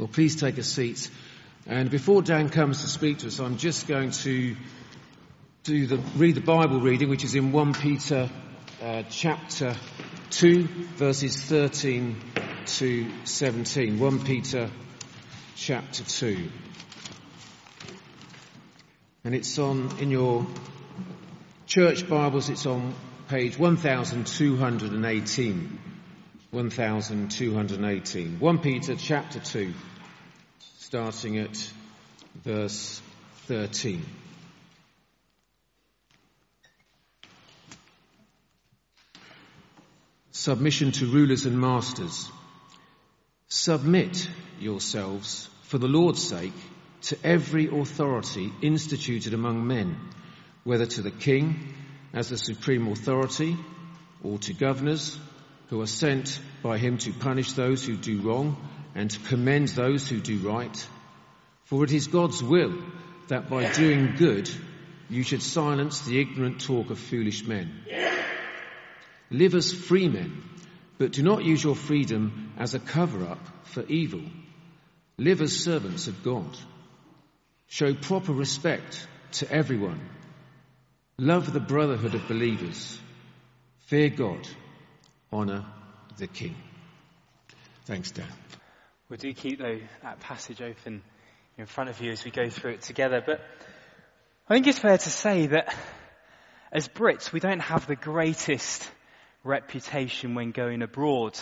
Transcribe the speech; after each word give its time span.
Well, 0.00 0.08
please 0.08 0.34
take 0.34 0.56
a 0.56 0.62
seat. 0.62 1.10
And 1.66 1.90
before 1.90 2.22
Dan 2.22 2.48
comes 2.48 2.80
to 2.80 2.88
speak 2.88 3.18
to 3.18 3.26
us, 3.26 3.38
I'm 3.38 3.58
just 3.58 3.86
going 3.86 4.12
to 4.12 4.56
do 5.64 5.86
the, 5.86 5.98
read 6.16 6.36
the 6.36 6.40
Bible 6.40 6.80
reading, 6.80 7.10
which 7.10 7.22
is 7.22 7.34
in 7.34 7.52
1 7.52 7.74
Peter 7.74 8.30
uh, 8.82 9.02
chapter 9.10 9.76
2, 10.30 10.66
verses 10.96 11.44
13 11.44 12.16
to 12.64 13.10
17. 13.24 13.98
1 13.98 14.24
Peter 14.24 14.70
chapter 15.54 16.02
2. 16.02 16.48
And 19.24 19.34
it's 19.34 19.58
on, 19.58 19.98
in 19.98 20.10
your 20.10 20.46
church 21.66 22.08
Bibles, 22.08 22.48
it's 22.48 22.64
on 22.64 22.94
page 23.28 23.58
1218. 23.58 25.78
1218. 26.52 28.40
1 28.40 28.58
Peter 28.60 28.96
chapter 28.96 29.38
2 29.38 29.74
starting 30.90 31.38
at 31.38 31.72
verse 32.42 33.00
13. 33.46 34.04
Submission 40.32 40.90
to 40.90 41.06
rulers 41.06 41.46
and 41.46 41.60
masters. 41.60 42.28
Submit 43.46 44.28
yourselves 44.58 45.48
for 45.62 45.78
the 45.78 45.86
Lord's 45.86 46.28
sake 46.28 46.52
to 47.02 47.16
every 47.22 47.68
authority 47.68 48.52
instituted 48.60 49.32
among 49.32 49.64
men, 49.64 49.96
whether 50.64 50.86
to 50.86 51.02
the 51.02 51.12
king 51.12 51.72
as 52.12 52.30
the 52.30 52.36
supreme 52.36 52.88
authority 52.88 53.56
or 54.24 54.38
to 54.38 54.52
governors 54.54 55.16
who 55.68 55.80
are 55.80 55.86
sent 55.86 56.40
by 56.64 56.78
him 56.78 56.98
to 56.98 57.12
punish 57.12 57.52
those 57.52 57.86
who 57.86 57.94
do 57.96 58.22
wrong 58.22 58.56
and 58.94 59.10
to 59.10 59.18
commend 59.20 59.68
those 59.68 60.08
who 60.08 60.20
do 60.20 60.38
right. 60.38 60.88
For 61.64 61.84
it 61.84 61.92
is 61.92 62.08
God's 62.08 62.42
will 62.42 62.74
that 63.28 63.48
by 63.48 63.72
doing 63.72 64.16
good 64.16 64.50
you 65.08 65.22
should 65.22 65.42
silence 65.42 66.00
the 66.00 66.20
ignorant 66.20 66.60
talk 66.60 66.90
of 66.90 66.98
foolish 66.98 67.44
men. 67.44 67.72
Live 69.30 69.54
as 69.54 69.72
free 69.72 70.08
men, 70.08 70.42
but 70.98 71.12
do 71.12 71.22
not 71.22 71.44
use 71.44 71.62
your 71.62 71.76
freedom 71.76 72.52
as 72.58 72.74
a 72.74 72.80
cover 72.80 73.24
up 73.24 73.66
for 73.66 73.84
evil. 73.86 74.22
Live 75.18 75.40
as 75.40 75.64
servants 75.64 76.08
of 76.08 76.22
God. 76.22 76.56
Show 77.68 77.94
proper 77.94 78.32
respect 78.32 79.06
to 79.32 79.50
everyone. 79.50 80.00
Love 81.18 81.52
the 81.52 81.60
brotherhood 81.60 82.14
of 82.14 82.26
believers. 82.26 82.98
Fear 83.86 84.10
God. 84.10 84.48
Honor 85.32 85.64
the 86.16 86.26
King. 86.26 86.56
Thanks, 87.84 88.10
Dan. 88.10 88.26
We 89.10 89.16
do 89.16 89.34
keep 89.34 89.58
though, 89.58 89.80
that 90.04 90.20
passage 90.20 90.62
open 90.62 91.02
in 91.58 91.66
front 91.66 91.90
of 91.90 92.00
you 92.00 92.12
as 92.12 92.24
we 92.24 92.30
go 92.30 92.48
through 92.48 92.74
it 92.74 92.82
together. 92.82 93.20
But 93.20 93.40
I 94.48 94.54
think 94.54 94.68
it's 94.68 94.78
fair 94.78 94.96
to 94.96 95.10
say 95.10 95.48
that 95.48 95.74
as 96.70 96.86
Brits, 96.86 97.32
we 97.32 97.40
don't 97.40 97.58
have 97.58 97.88
the 97.88 97.96
greatest 97.96 98.88
reputation 99.42 100.36
when 100.36 100.52
going 100.52 100.82
abroad. 100.82 101.36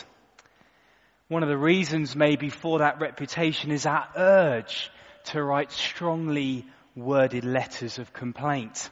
One 1.28 1.42
of 1.42 1.50
the 1.50 1.58
reasons 1.58 2.16
maybe 2.16 2.48
for 2.48 2.78
that 2.78 3.02
reputation 3.02 3.70
is 3.70 3.84
our 3.84 4.08
urge 4.16 4.90
to 5.24 5.42
write 5.42 5.70
strongly 5.70 6.64
worded 6.96 7.44
letters 7.44 7.98
of 7.98 8.14
complaint 8.14 8.88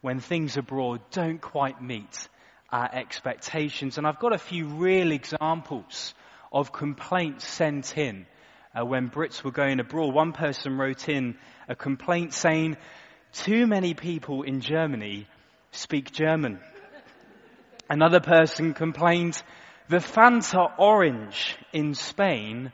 when 0.00 0.18
things 0.18 0.56
abroad 0.56 1.00
don't 1.12 1.40
quite 1.40 1.80
meet 1.80 2.28
our 2.70 2.90
expectations. 2.92 3.98
And 3.98 4.06
I've 4.06 4.18
got 4.18 4.32
a 4.32 4.38
few 4.38 4.66
real 4.66 5.12
examples 5.12 6.12
of 6.52 6.72
complaints 6.72 7.46
sent 7.46 7.96
in 7.96 8.26
uh, 8.74 8.84
when 8.84 9.10
Brits 9.10 9.42
were 9.42 9.52
going 9.52 9.80
abroad. 9.80 10.14
One 10.14 10.32
person 10.32 10.78
wrote 10.78 11.08
in 11.08 11.36
a 11.68 11.74
complaint 11.74 12.34
saying, 12.34 12.76
too 13.32 13.66
many 13.66 13.94
people 13.94 14.42
in 14.42 14.60
Germany 14.60 15.26
speak 15.70 16.12
German. 16.12 16.60
Another 17.88 18.20
person 18.20 18.74
complained, 18.74 19.40
the 19.88 19.98
Fanta 19.98 20.72
orange 20.78 21.56
in 21.72 21.94
Spain 21.94 22.72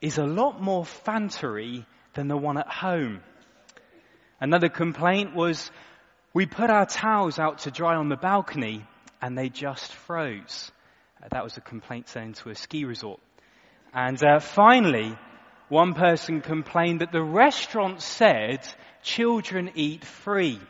is 0.00 0.18
a 0.18 0.24
lot 0.24 0.60
more 0.60 0.84
Fantery 0.84 1.86
than 2.14 2.28
the 2.28 2.36
one 2.36 2.58
at 2.58 2.68
home. 2.68 3.20
Another 4.40 4.68
complaint 4.68 5.34
was, 5.34 5.70
we 6.32 6.46
put 6.46 6.70
our 6.70 6.86
towels 6.86 7.38
out 7.38 7.58
to 7.60 7.70
dry 7.70 7.96
on 7.96 8.08
the 8.08 8.16
balcony 8.16 8.84
and 9.20 9.36
they 9.36 9.48
just 9.48 9.92
froze. 9.92 10.70
Uh, 11.22 11.28
that 11.30 11.44
was 11.44 11.56
a 11.56 11.60
complaint 11.60 12.08
sent 12.08 12.36
to 12.36 12.50
a 12.50 12.54
ski 12.54 12.84
resort. 12.84 13.20
And 13.92 14.22
uh, 14.22 14.38
finally, 14.38 15.16
one 15.68 15.94
person 15.94 16.40
complained 16.40 17.00
that 17.00 17.12
the 17.12 17.22
restaurant 17.22 18.00
said 18.02 18.60
children 19.02 19.70
eat 19.74 20.04
free, 20.04 20.60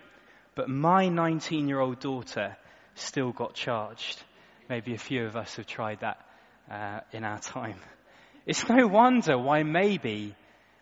but 0.55 0.69
my 0.69 1.09
19 1.09 1.69
year 1.69 1.81
old 1.81 2.01
daughter 2.01 2.57
still 2.95 3.33
got 3.33 3.55
charged. 3.55 4.23
Maybe 4.69 4.95
a 4.95 4.99
few 4.99 5.27
of 5.27 5.37
us 5.37 5.57
have 5.57 5.67
tried 5.67 6.01
that 6.01 6.25
uh, 6.71 7.01
in 7.13 7.25
our 7.25 7.39
time. 7.39 7.79
It's 8.47 8.69
no 8.69 8.87
wonder 8.87 9.39
why 9.39 9.63
maybe 9.63 10.35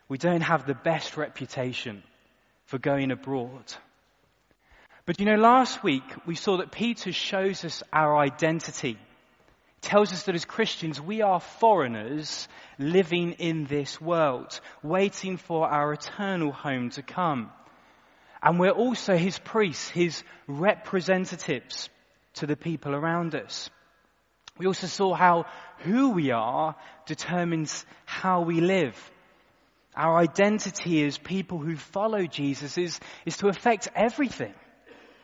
we 0.09 0.17
don't 0.17 0.41
have 0.41 0.65
the 0.65 0.73
best 0.73 1.17
reputation 1.17 2.03
for 2.65 2.77
going 2.77 3.11
abroad. 3.11 3.73
But 5.05 5.19
you 5.19 5.25
know, 5.25 5.35
last 5.35 5.83
week 5.83 6.03
we 6.25 6.35
saw 6.35 6.57
that 6.57 6.71
Peter 6.71 7.11
shows 7.11 7.63
us 7.63 7.83
our 7.93 8.17
identity 8.17 8.97
tells 9.87 10.11
us 10.11 10.23
that 10.23 10.35
as 10.35 10.43
Christians, 10.43 10.99
we 10.99 11.21
are 11.21 11.39
foreigners 11.39 12.49
living 12.77 13.31
in 13.33 13.63
this 13.65 14.01
world, 14.01 14.59
waiting 14.83 15.37
for 15.37 15.65
our 15.65 15.93
eternal 15.93 16.51
home 16.51 16.89
to 16.91 17.01
come. 17.01 17.51
And 18.43 18.59
we're 18.59 18.71
also 18.71 19.15
his 19.15 19.39
priests, 19.39 19.89
his 19.89 20.23
representatives 20.45 21.89
to 22.33 22.45
the 22.45 22.57
people 22.57 22.93
around 22.93 23.33
us. 23.33 23.69
We 24.57 24.67
also 24.67 24.87
saw 24.87 25.13
how 25.13 25.45
who 25.79 26.11
we 26.11 26.31
are 26.31 26.75
determines 27.05 27.85
how 28.05 28.41
we 28.41 28.59
live. 28.59 28.95
Our 29.95 30.17
identity 30.17 31.05
as 31.05 31.17
people 31.17 31.59
who 31.59 31.77
follow 31.77 32.25
Jesus 32.25 32.77
is, 32.77 32.99
is 33.25 33.37
to 33.37 33.47
affect 33.47 33.87
everything 33.95 34.53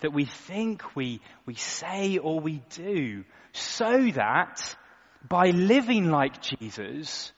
that 0.04 0.14
we 0.14 0.26
think, 0.26 0.96
we, 0.98 1.22
we 1.46 1.56
say, 1.56 2.18
or 2.18 2.42
we 2.42 2.62
do, 2.76 3.24
so 3.54 4.10
that 4.12 4.76
by 5.28 5.52
living 5.52 6.10
like 6.10 6.42
Jesus, 6.42 7.32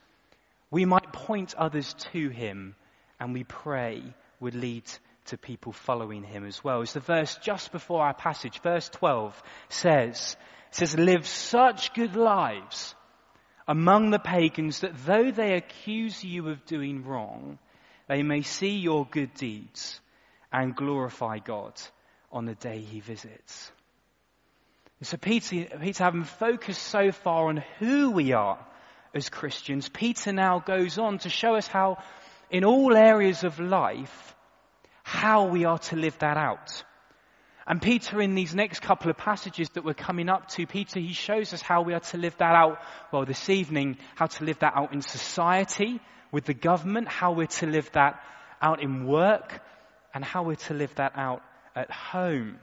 we 0.71 0.83
might 0.83 1.13
point 1.13 1.53
others 1.55 1.93
to 2.11 2.29
him 2.29 2.75
and 3.19 3.33
we 3.33 3.43
pray 3.43 4.01
would 4.39 4.55
lead 4.55 4.83
to 5.25 5.37
people 5.37 5.73
following 5.73 6.23
him 6.23 6.43
as 6.43 6.63
well. 6.63 6.81
As 6.81 6.93
the 6.93 6.99
verse 6.99 7.37
just 7.37 7.71
before 7.71 8.03
our 8.03 8.15
passage, 8.15 8.59
verse 8.61 8.89
12 8.89 9.41
says, 9.69 10.35
says, 10.71 10.97
live 10.97 11.27
such 11.27 11.93
good 11.93 12.15
lives 12.15 12.95
among 13.67 14.09
the 14.09 14.19
pagans 14.19 14.79
that 14.79 15.05
though 15.05 15.29
they 15.29 15.53
accuse 15.53 16.23
you 16.23 16.49
of 16.49 16.65
doing 16.65 17.05
wrong, 17.05 17.59
they 18.07 18.23
may 18.23 18.41
see 18.41 18.77
your 18.77 19.05
good 19.05 19.35
deeds 19.35 20.01
and 20.51 20.75
glorify 20.75 21.37
God 21.37 21.79
on 22.35 22.45
the 22.45 22.55
day 22.55 22.79
he 22.79 22.99
visits. 22.99 23.71
And 24.99 25.07
so 25.07 25.17
Peter, 25.17 25.65
Peter 25.81 26.03
having 26.03 26.25
focused 26.25 26.83
so 26.83 27.11
far 27.11 27.47
on 27.47 27.63
who 27.79 28.11
we 28.11 28.33
are 28.33 28.59
as 29.13 29.29
Christians, 29.29 29.87
Peter 29.87 30.33
now 30.33 30.59
goes 30.59 30.97
on 30.97 31.17
to 31.19 31.29
show 31.29 31.55
us 31.55 31.65
how 31.65 31.97
in 32.51 32.65
all 32.65 32.95
areas 32.95 33.43
of 33.45 33.59
life, 33.59 34.35
how 35.03 35.47
we 35.47 35.63
are 35.63 35.79
to 35.79 35.95
live 35.95 36.17
that 36.19 36.37
out. 36.37 36.83
And 37.67 37.81
Peter, 37.81 38.21
in 38.21 38.35
these 38.35 38.53
next 38.53 38.81
couple 38.81 39.09
of 39.09 39.17
passages 39.17 39.69
that 39.69 39.85
we're 39.85 39.93
coming 39.93 40.29
up 40.29 40.49
to, 40.49 40.67
Peter, 40.67 40.99
he 40.99 41.13
shows 41.13 41.51
us 41.53 41.61
how 41.61 41.81
we 41.81 41.93
are 41.93 41.99
to 42.01 42.17
live 42.17 42.37
that 42.37 42.53
out, 42.53 42.79
well, 43.11 43.25
this 43.25 43.49
evening, 43.49 43.97
how 44.15 44.27
to 44.27 44.43
live 44.43 44.59
that 44.59 44.73
out 44.75 44.93
in 44.93 45.01
society, 45.01 45.99
with 46.31 46.45
the 46.45 46.53
government, 46.53 47.07
how 47.07 47.31
we're 47.31 47.47
to 47.47 47.65
live 47.65 47.89
that 47.93 48.21
out 48.61 48.83
in 48.83 49.07
work, 49.07 49.63
and 50.13 50.23
how 50.23 50.43
we're 50.43 50.55
to 50.55 50.73
live 50.75 50.93
that 50.95 51.13
out 51.15 51.41
at 51.75 51.91
home, 51.91 52.59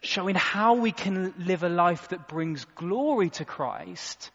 showing 0.00 0.34
how 0.34 0.74
we 0.74 0.92
can 0.92 1.34
live 1.38 1.62
a 1.62 1.68
life 1.68 2.08
that 2.08 2.28
brings 2.28 2.64
glory 2.64 3.30
to 3.30 3.44
Christ 3.44 4.30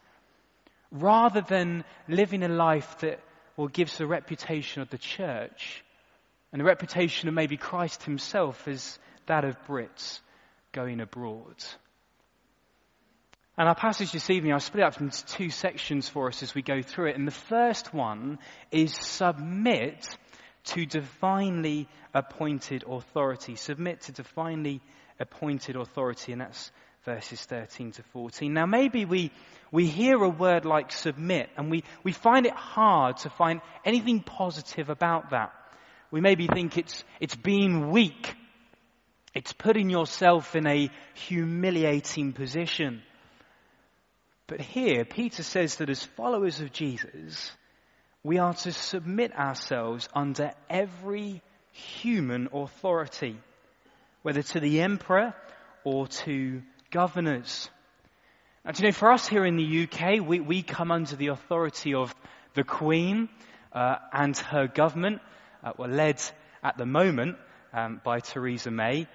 rather 0.90 1.40
than 1.40 1.84
living 2.08 2.42
a 2.42 2.48
life 2.48 2.98
that 3.00 3.20
well, 3.56 3.68
gives 3.68 3.98
the 3.98 4.06
reputation 4.06 4.82
of 4.82 4.90
the 4.90 4.98
church 4.98 5.84
and 6.52 6.60
the 6.60 6.64
reputation 6.64 7.28
of 7.28 7.34
maybe 7.34 7.56
Christ 7.56 8.02
himself 8.04 8.68
as 8.68 8.98
that 9.26 9.44
of 9.44 9.56
Brits 9.66 10.20
going 10.72 11.00
abroad. 11.00 11.56
And 13.56 13.68
our 13.68 13.74
passage 13.74 14.10
this 14.10 14.30
evening, 14.30 14.52
I'll 14.52 14.60
split 14.60 14.82
it 14.82 14.86
up 14.86 15.00
into 15.00 15.24
two 15.26 15.50
sections 15.50 16.08
for 16.08 16.26
us 16.26 16.42
as 16.42 16.54
we 16.54 16.62
go 16.62 16.82
through 16.82 17.10
it. 17.10 17.16
And 17.16 17.26
the 17.26 17.32
first 17.32 17.94
one 17.94 18.38
is 18.72 18.92
submit 18.94 20.08
to 20.64 20.86
divinely 20.86 21.88
appointed 22.12 22.84
authority. 22.88 23.56
Submit 23.56 24.02
to 24.02 24.12
divinely 24.12 24.80
appointed 25.20 25.76
authority, 25.76 26.32
and 26.32 26.40
that's 26.40 26.70
verses 27.04 27.40
13 27.44 27.92
to 27.92 28.02
14. 28.02 28.52
Now 28.52 28.66
maybe 28.66 29.04
we, 29.04 29.30
we 29.70 29.86
hear 29.86 30.22
a 30.22 30.28
word 30.28 30.64
like 30.64 30.90
submit 30.90 31.50
and 31.56 31.70
we, 31.70 31.84
we 32.02 32.12
find 32.12 32.46
it 32.46 32.54
hard 32.54 33.18
to 33.18 33.30
find 33.30 33.60
anything 33.84 34.20
positive 34.20 34.88
about 34.88 35.30
that. 35.30 35.52
We 36.10 36.20
maybe 36.20 36.46
think 36.46 36.78
it's, 36.78 37.04
it's 37.20 37.34
being 37.34 37.90
weak. 37.90 38.34
It's 39.34 39.52
putting 39.52 39.90
yourself 39.90 40.54
in 40.54 40.66
a 40.66 40.90
humiliating 41.14 42.32
position. 42.32 43.02
But 44.46 44.60
here, 44.60 45.04
Peter 45.04 45.42
says 45.42 45.76
that 45.76 45.90
as 45.90 46.04
followers 46.04 46.60
of 46.60 46.72
Jesus, 46.72 47.50
we 48.24 48.38
are 48.38 48.54
to 48.54 48.72
submit 48.72 49.36
ourselves 49.36 50.08
under 50.14 50.52
every 50.70 51.42
human 51.72 52.48
authority, 52.52 53.36
whether 54.22 54.42
to 54.42 54.60
the 54.60 54.80
emperor 54.80 55.34
or 55.84 56.08
to 56.08 56.62
governors. 56.90 57.68
Now, 58.64 58.72
do 58.72 58.82
you 58.82 58.88
know, 58.88 58.92
for 58.92 59.12
us 59.12 59.28
here 59.28 59.44
in 59.44 59.56
the 59.56 59.82
UK, 59.82 60.26
we, 60.26 60.40
we 60.40 60.62
come 60.62 60.90
under 60.90 61.14
the 61.16 61.28
authority 61.28 61.92
of 61.92 62.14
the 62.54 62.64
Queen 62.64 63.28
uh, 63.74 63.96
and 64.10 64.34
her 64.38 64.68
government. 64.68 65.20
Uh, 65.62 65.72
we're 65.76 65.88
led 65.88 66.22
at 66.62 66.78
the 66.78 66.86
moment 66.86 67.36
um, 67.74 68.00
by 68.02 68.20
Theresa 68.20 68.70
May. 68.70 69.06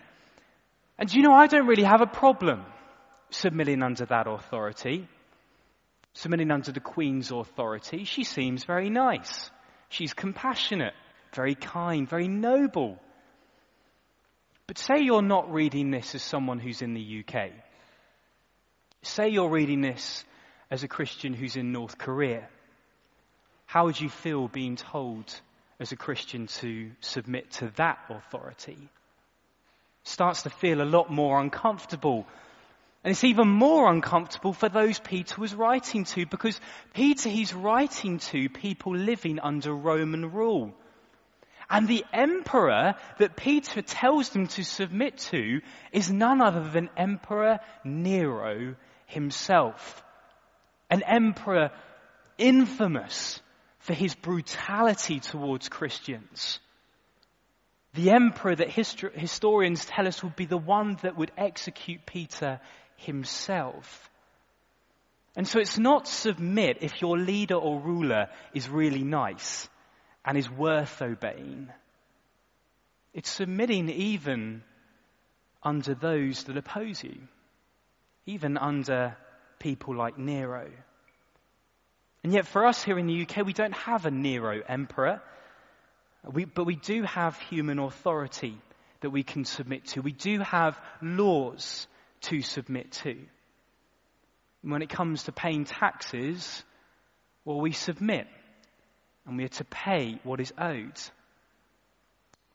And 1.00 1.10
do 1.10 1.18
you 1.18 1.24
know, 1.24 1.34
I 1.34 1.48
don't 1.48 1.66
really 1.66 1.84
have 1.84 2.02
a 2.02 2.08
problem 2.08 2.64
submitting 3.32 3.82
under 3.82 4.06
that 4.06 4.28
authority, 4.28 5.08
submitting 6.14 6.52
under 6.52 6.72
the 6.72 6.80
Queen's 6.80 7.32
authority. 7.32 8.04
She 8.04 8.24
seems 8.24 8.64
very 8.64 8.90
nice. 8.90 9.52
She's 9.90 10.14
compassionate, 10.14 10.94
very 11.34 11.56
kind, 11.56 12.08
very 12.08 12.28
noble. 12.28 13.00
But 14.68 14.78
say 14.78 15.00
you're 15.00 15.22
not 15.22 15.52
reading 15.52 15.90
this 15.92 16.14
as 16.14 16.22
someone 16.22 16.60
who's 16.60 16.82
in 16.82 16.94
the 16.94 17.24
UK. 17.24 17.52
Say 19.02 19.30
you're 19.30 19.50
reading 19.50 19.82
this 19.82 20.24
as 20.70 20.84
a 20.84 20.88
Christian 20.88 21.34
who's 21.34 21.56
in 21.56 21.72
North 21.72 21.98
Korea. 21.98 22.48
How 23.66 23.86
would 23.86 24.00
you 24.00 24.10
feel 24.10 24.48
being 24.48 24.76
told 24.76 25.34
as 25.80 25.92
a 25.92 25.96
Christian 25.96 26.48
to 26.48 26.92
submit 27.02 27.52
to 27.54 27.72
that 27.78 28.00
authority? 28.10 28.78
Starts 30.04 30.44
to 30.44 30.50
feel 30.50 30.82
a 30.82 30.84
lot 30.84 31.12
more 31.12 31.40
uncomfortable. 31.40 32.28
And 33.04 33.12
it's 33.12 33.24
even 33.24 33.48
more 33.48 33.90
uncomfortable 33.90 34.52
for 34.52 34.68
those 34.68 35.00
Peter 35.00 35.40
was 35.40 35.56
writing 35.56 36.04
to 36.04 36.26
because 36.26 36.60
Peter, 36.94 37.30
he's 37.30 37.54
writing 37.54 38.20
to 38.20 38.50
people 38.50 38.96
living 38.96 39.40
under 39.40 39.74
Roman 39.74 40.32
rule. 40.32 40.74
And 41.70 41.88
the 41.88 42.04
emperor 42.12 42.96
that 43.20 43.38
Peter 43.38 43.82
tells 43.82 44.30
them 44.30 44.48
to 44.48 44.64
submit 44.64 45.18
to 45.30 45.62
is 45.92 46.12
none 46.12 46.42
other 46.42 46.68
than 46.68 46.90
Emperor 46.98 47.60
Nero 47.84 48.76
himself. 49.06 50.04
An 50.90 51.04
emperor 51.04 51.72
infamous 52.38 53.40
for 53.78 53.94
his 53.94 54.16
brutality 54.16 55.20
towards 55.20 55.70
Christians. 55.70 56.60
The 57.94 58.12
emperor 58.12 58.56
that 58.56 58.70
histor- 58.70 59.14
historians 59.14 59.86
tell 59.86 60.08
us 60.08 60.24
would 60.24 60.36
be 60.36 60.46
the 60.46 60.58
one 60.58 60.98
that 61.02 61.18
would 61.18 61.32
execute 61.38 62.06
Peter 62.06 62.60
himself. 63.00 64.10
And 65.36 65.48
so 65.48 65.60
it's 65.60 65.78
not 65.78 66.08
submit 66.08 66.78
if 66.82 67.02
your 67.02 67.18
leader 67.18 67.56
or 67.56 67.80
ruler 67.80 68.28
is 68.54 68.70
really 68.70 69.04
nice 69.04 69.68
and 70.26 70.38
is 70.38 70.50
worth 70.50 71.02
obeying. 71.02 71.70
It's 73.14 73.30
submitting 73.30 73.90
even 73.90 74.64
under 75.64 75.94
those 75.94 76.44
that 76.46 76.58
oppose 76.58 77.04
you 77.04 77.18
even 78.30 78.58
under 78.58 79.18
people 79.58 79.96
like 79.96 80.18
Nero. 80.18 80.70
And 82.24 82.34
yet, 82.34 82.48
for 82.48 82.66
us 82.66 82.84
here 82.84 83.00
in 83.00 83.08
the 83.08 83.22
UK, 83.24 83.46
we 83.46 83.54
don't 83.54 83.76
have 83.76 84.06
a 84.06 84.12
Nero 84.12 84.62
emperor, 84.68 85.22
we, 86.32 86.46
but 86.46 86.66
we 86.66 86.76
do 86.76 87.04
have 87.04 87.38
human 87.40 87.80
authority 87.80 88.58
that 89.02 89.10
we 89.10 89.24
can 89.24 89.46
submit 89.46 89.86
to. 89.88 90.02
We 90.02 90.12
do 90.12 90.40
have 90.40 90.80
laws 91.02 91.88
to 92.22 92.42
submit 92.42 92.92
to. 93.04 93.16
And 94.62 94.72
when 94.72 94.82
it 94.82 94.90
comes 94.90 95.24
to 95.24 95.32
paying 95.32 95.66
taxes, 95.66 96.64
well, 97.46 97.60
we 97.60 97.72
submit 97.72 98.28
and 99.26 99.38
we 99.38 99.44
are 99.46 99.50
to 99.50 99.66
pay 99.66 100.20
what 100.24 100.40
is 100.40 100.54
owed. 100.58 101.00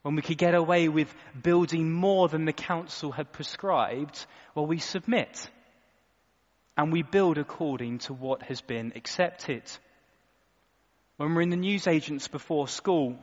When 0.02 0.16
we 0.16 0.22
could 0.22 0.37
get 0.37 0.55
away 0.55 0.88
with 0.88 1.12
building 1.40 1.90
more 1.90 2.28
than 2.28 2.44
the 2.44 2.52
council 2.52 3.11
had 3.11 3.32
prescribed, 3.32 4.26
well, 4.55 4.66
we 4.66 4.78
submit 4.78 5.49
and 6.76 6.93
we 6.93 7.02
build 7.02 7.38
according 7.38 7.99
to 7.99 8.12
what 8.12 8.43
has 8.43 8.61
been 8.61 8.93
accepted. 8.96 9.62
When 11.16 11.34
we're 11.34 11.43
in 11.43 11.50
the 11.50 11.56
newsagents 11.56 12.28
before 12.28 12.69
school 12.69 13.16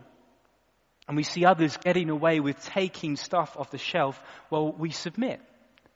and 1.07 1.17
we 1.17 1.23
see 1.23 1.45
others 1.45 1.77
getting 1.77 2.09
away 2.09 2.39
with 2.39 2.63
taking 2.63 3.15
stuff 3.15 3.57
off 3.57 3.69
the 3.69 3.77
shelf, 3.77 4.19
well, 4.49 4.71
we 4.71 4.91
submit. 4.91 5.41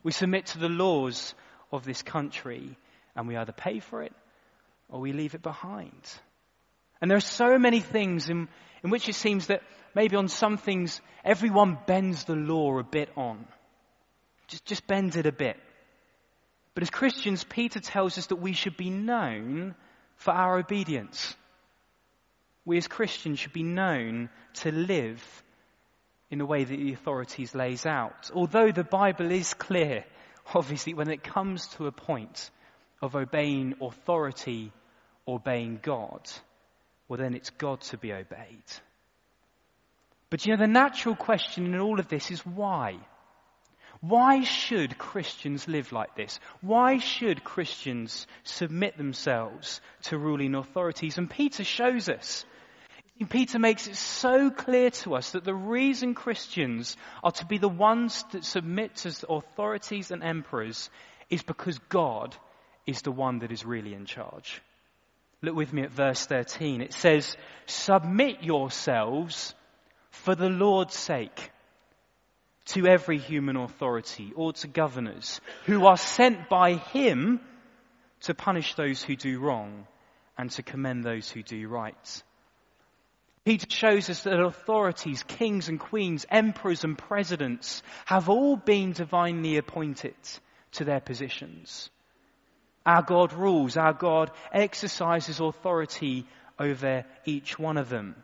We 0.05 0.11
submit 0.11 0.45
to 0.47 0.59
the 0.59 0.69
laws 0.69 1.33
of 1.71 1.83
this 1.83 2.03
country 2.03 2.77
and 3.15 3.27
we 3.27 3.35
either 3.35 3.51
pay 3.51 3.79
for 3.79 4.03
it 4.03 4.13
or 4.87 4.99
we 4.99 5.13
leave 5.13 5.33
it 5.33 5.41
behind. 5.41 5.99
And 7.01 7.09
there 7.09 7.17
are 7.17 7.21
so 7.21 7.57
many 7.57 7.79
things 7.79 8.29
in, 8.29 8.47
in 8.83 8.91
which 8.91 9.09
it 9.09 9.15
seems 9.15 9.47
that 9.47 9.63
maybe 9.95 10.15
on 10.15 10.27
some 10.27 10.57
things 10.57 11.01
everyone 11.23 11.79
bends 11.87 12.25
the 12.25 12.35
law 12.35 12.77
a 12.77 12.83
bit 12.83 13.09
on. 13.17 13.47
Just, 14.47 14.65
just 14.65 14.85
bend 14.85 15.15
it 15.15 15.25
a 15.25 15.31
bit. 15.31 15.57
But 16.75 16.83
as 16.83 16.91
Christians, 16.91 17.43
Peter 17.43 17.79
tells 17.79 18.19
us 18.19 18.27
that 18.27 18.35
we 18.35 18.53
should 18.53 18.77
be 18.77 18.91
known 18.91 19.73
for 20.17 20.31
our 20.35 20.59
obedience. 20.59 21.35
We 22.63 22.77
as 22.77 22.87
Christians 22.87 23.39
should 23.39 23.53
be 23.53 23.63
known 23.63 24.29
to 24.61 24.71
live 24.71 25.43
in 26.29 26.39
the 26.39 26.45
way 26.45 26.63
that 26.63 26.75
the 26.75 26.93
authorities 26.93 27.53
lays 27.53 27.85
out. 27.85 28.31
Although 28.33 28.71
the 28.71 28.83
Bible 28.83 29.31
is 29.31 29.53
clear, 29.53 30.05
obviously, 30.53 30.93
when 30.93 31.09
it 31.09 31.23
comes 31.23 31.67
to 31.75 31.87
a 31.87 31.91
point 31.91 32.49
of 33.01 33.15
obeying 33.15 33.75
authority, 33.81 34.71
obeying 35.27 35.79
God, 35.81 36.29
well 37.07 37.19
then 37.19 37.35
it's 37.35 37.51
God 37.51 37.81
to 37.81 37.97
be 37.97 38.11
obeyed. 38.13 38.63
But 40.29 40.45
you 40.45 40.53
know, 40.53 40.59
the 40.59 40.67
natural 40.67 41.15
question 41.15 41.65
in 41.65 41.79
all 41.79 41.99
of 41.99 42.07
this 42.07 42.31
is 42.31 42.45
why? 42.45 42.97
Why 44.01 44.43
should 44.43 44.97
Christians 44.97 45.67
live 45.67 45.91
like 45.91 46.15
this? 46.15 46.39
Why 46.61 46.99
should 46.99 47.43
Christians 47.43 48.27
submit 48.43 48.97
themselves 48.97 49.81
to 50.03 50.17
ruling 50.17 50.55
authorities? 50.55 51.17
And 51.17 51.29
Peter 51.29 51.63
shows 51.63 52.09
us. 52.09 52.45
Peter 53.29 53.59
makes 53.59 53.87
it 53.87 53.95
so 53.95 54.49
clear 54.49 54.89
to 54.89 55.15
us 55.15 55.31
that 55.31 55.45
the 55.45 55.55
reason 55.55 56.15
Christians 56.15 56.97
are 57.23 57.31
to 57.31 57.45
be 57.45 57.57
the 57.57 57.69
ones 57.69 58.25
that 58.33 58.43
submit 58.43 58.95
to 58.97 59.27
authorities 59.29 60.11
and 60.11 60.21
emperors 60.21 60.89
is 61.29 61.41
because 61.41 61.79
God 61.89 62.35
is 62.85 63.01
the 63.01 63.13
one 63.13 63.39
that 63.39 63.53
is 63.53 63.65
really 63.65 63.93
in 63.93 64.05
charge. 64.05 64.61
Look 65.41 65.55
with 65.55 65.71
me 65.71 65.83
at 65.83 65.91
verse 65.91 66.25
13. 66.25 66.81
It 66.81 66.93
says, 66.93 67.37
Submit 67.67 68.43
yourselves 68.43 69.55
for 70.09 70.35
the 70.35 70.49
Lord's 70.49 70.95
sake 70.95 71.51
to 72.65 72.87
every 72.87 73.17
human 73.17 73.55
authority 73.55 74.33
or 74.35 74.53
to 74.53 74.67
governors 74.67 75.39
who 75.65 75.85
are 75.85 75.97
sent 75.97 76.49
by 76.49 76.73
him 76.73 77.39
to 78.21 78.33
punish 78.33 78.75
those 78.75 79.03
who 79.03 79.15
do 79.15 79.39
wrong 79.39 79.87
and 80.37 80.49
to 80.51 80.63
commend 80.63 81.03
those 81.03 81.29
who 81.29 81.43
do 81.43 81.67
right. 81.67 82.23
Peter 83.45 83.67
shows 83.69 84.09
us 84.09 84.23
that 84.23 84.39
authorities, 84.39 85.21
kings 85.21 85.69
and 85.69 85.79
queens, 85.79 86.25
emperors 86.31 86.83
and 86.83 86.97
presidents 86.97 87.83
have 88.05 88.27
all 88.27 88.55
been 88.55 88.91
divinely 88.91 89.57
appointed 89.57 90.15
to 90.71 90.83
their 90.83 90.99
positions. 90.99 91.91
Our 92.87 93.03
God 93.03 93.33
rules, 93.33 93.77
our 93.77 93.93
God 93.93 94.31
exercises 94.51 95.39
authority 95.39 96.25
over 96.59 97.05
each 97.25 97.59
one 97.59 97.77
of 97.77 97.89
them 97.89 98.15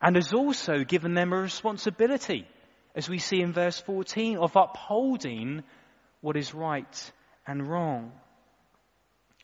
and 0.00 0.14
has 0.14 0.32
also 0.32 0.84
given 0.84 1.14
them 1.14 1.32
a 1.32 1.36
responsibility 1.36 2.46
as 2.94 3.08
we 3.08 3.18
see 3.18 3.40
in 3.40 3.52
verse 3.52 3.80
14, 3.80 4.38
of 4.38 4.54
upholding 4.54 5.64
what 6.20 6.36
is 6.36 6.54
right 6.54 7.12
and 7.46 7.68
wrong. 7.68 8.12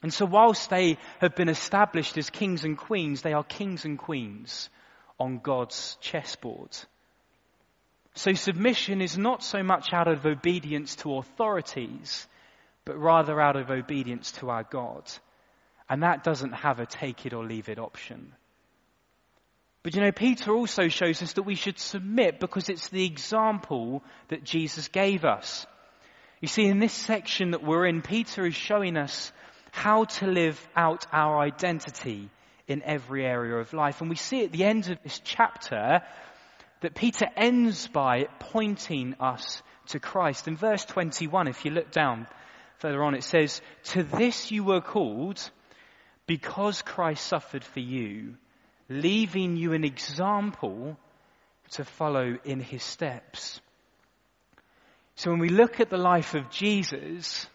And 0.02 0.14
so, 0.14 0.24
whilst 0.24 0.70
they 0.70 0.98
have 1.20 1.34
been 1.34 1.48
established 1.48 2.16
as 2.16 2.30
kings 2.30 2.64
and 2.64 2.78
queens, 2.78 3.22
they 3.22 3.32
are 3.32 3.42
kings 3.42 3.84
and 3.84 3.98
queens 3.98 4.70
on 5.20 5.38
God's 5.38 5.98
chessboard. 6.00 6.76
So, 8.14 8.32
submission 8.32 9.00
is 9.00 9.16
not 9.16 9.44
so 9.44 9.62
much 9.62 9.92
out 9.92 10.08
of 10.08 10.26
obedience 10.26 10.96
to 10.96 11.18
authorities, 11.18 12.26
but 12.84 12.98
rather 12.98 13.40
out 13.40 13.54
of 13.54 13.70
obedience 13.70 14.32
to 14.32 14.50
our 14.50 14.64
God. 14.64 15.04
And 15.88 16.02
that 16.02 16.24
doesn't 16.24 16.52
have 16.52 16.80
a 16.80 16.86
take 16.86 17.26
it 17.26 17.34
or 17.34 17.44
leave 17.44 17.68
it 17.68 17.78
option. 17.78 18.32
But 19.82 19.94
you 19.94 20.00
know, 20.00 20.12
Peter 20.12 20.52
also 20.52 20.88
shows 20.88 21.22
us 21.22 21.34
that 21.34 21.42
we 21.42 21.54
should 21.54 21.78
submit 21.78 22.40
because 22.40 22.68
it's 22.68 22.88
the 22.88 23.04
example 23.04 24.02
that 24.28 24.44
Jesus 24.44 24.88
gave 24.88 25.24
us. 25.24 25.66
You 26.40 26.48
see, 26.48 26.66
in 26.66 26.78
this 26.78 26.92
section 26.92 27.52
that 27.52 27.62
we're 27.62 27.86
in, 27.86 28.02
Peter 28.02 28.46
is 28.46 28.54
showing 28.54 28.96
us 28.96 29.32
how 29.72 30.04
to 30.04 30.26
live 30.26 30.60
out 30.74 31.06
our 31.12 31.38
identity 31.38 32.30
in 32.70 32.82
every 32.84 33.26
area 33.26 33.56
of 33.56 33.72
life. 33.72 34.00
And 34.00 34.08
we 34.08 34.16
see 34.16 34.44
at 34.44 34.52
the 34.52 34.64
end 34.64 34.88
of 34.88 35.02
this 35.02 35.20
chapter 35.24 36.02
that 36.80 36.94
Peter 36.94 37.26
ends 37.36 37.88
by 37.88 38.28
pointing 38.38 39.14
us 39.20 39.62
to 39.88 40.00
Christ. 40.00 40.48
In 40.48 40.56
verse 40.56 40.84
21, 40.84 41.48
if 41.48 41.64
you 41.64 41.72
look 41.72 41.90
down 41.90 42.26
further 42.78 43.02
on, 43.02 43.14
it 43.14 43.24
says, 43.24 43.60
To 43.84 44.02
this 44.02 44.50
you 44.50 44.64
were 44.64 44.80
called 44.80 45.40
because 46.26 46.80
Christ 46.82 47.26
suffered 47.26 47.64
for 47.64 47.80
you, 47.80 48.36
leaving 48.88 49.56
you 49.56 49.72
an 49.72 49.84
example 49.84 50.96
to 51.72 51.84
follow 51.84 52.38
in 52.44 52.60
his 52.60 52.82
steps. 52.82 53.60
So 55.16 55.30
when 55.30 55.40
we 55.40 55.48
look 55.48 55.80
at 55.80 55.90
the 55.90 55.98
life 55.98 56.34
of 56.34 56.50
Jesus, 56.50 57.46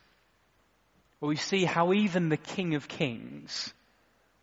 well, 1.19 1.29
we 1.29 1.37
see 1.37 1.63
how 1.63 1.93
even 1.93 2.29
the 2.29 2.37
King 2.37 2.75
of 2.75 2.87
Kings 2.87 3.73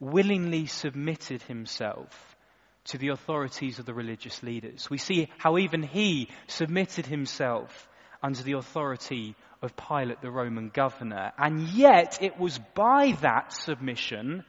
willingly 0.02 0.66
submitted 0.66 1.40
himself 1.42 2.36
to 2.84 2.98
the 2.98 3.10
authorities 3.10 3.78
of 3.78 3.86
the 3.86 3.94
religious 3.94 4.42
leaders. 4.42 4.90
We 4.90 4.98
see 4.98 5.28
how 5.38 5.58
even 5.58 5.84
he 5.84 6.28
submitted 6.48 7.06
himself 7.06 7.88
under 8.20 8.42
the 8.42 8.54
authority 8.54 9.36
of 9.62 9.76
Pilate, 9.76 10.20
the 10.20 10.30
Roman 10.30 10.70
governor. 10.70 11.30
And 11.38 11.68
yet 11.68 12.18
it 12.20 12.36
was 12.36 12.58
by 12.74 13.16
that 13.20 13.52
submission 13.52 14.44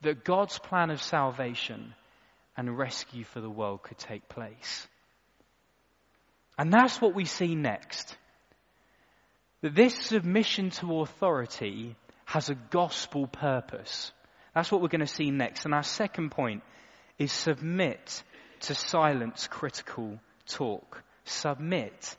that 0.00 0.24
God's 0.24 0.58
plan 0.58 0.90
of 0.90 1.02
salvation 1.02 1.94
and 2.56 2.78
rescue 2.78 3.24
for 3.24 3.42
the 3.42 3.50
world 3.50 3.82
could 3.82 3.98
take 3.98 4.30
place. 4.30 4.86
And 6.56 6.72
that's 6.72 7.02
what 7.02 7.14
we 7.14 7.26
see 7.26 7.54
next. 7.54 8.16
That 9.60 9.74
this 9.74 9.94
submission 9.94 10.70
to 10.70 11.00
authority 11.00 11.96
has 12.24 12.48
a 12.48 12.54
gospel 12.54 13.26
purpose. 13.26 14.10
That's 14.54 14.70
what 14.70 14.80
we're 14.80 14.88
going 14.88 15.00
to 15.00 15.06
see 15.06 15.30
next. 15.30 15.64
And 15.64 15.74
our 15.74 15.82
second 15.82 16.30
point 16.30 16.62
is 17.18 17.32
submit 17.32 18.22
to 18.60 18.74
silence 18.74 19.46
critical 19.48 20.18
talk. 20.46 21.02
Submit 21.24 22.16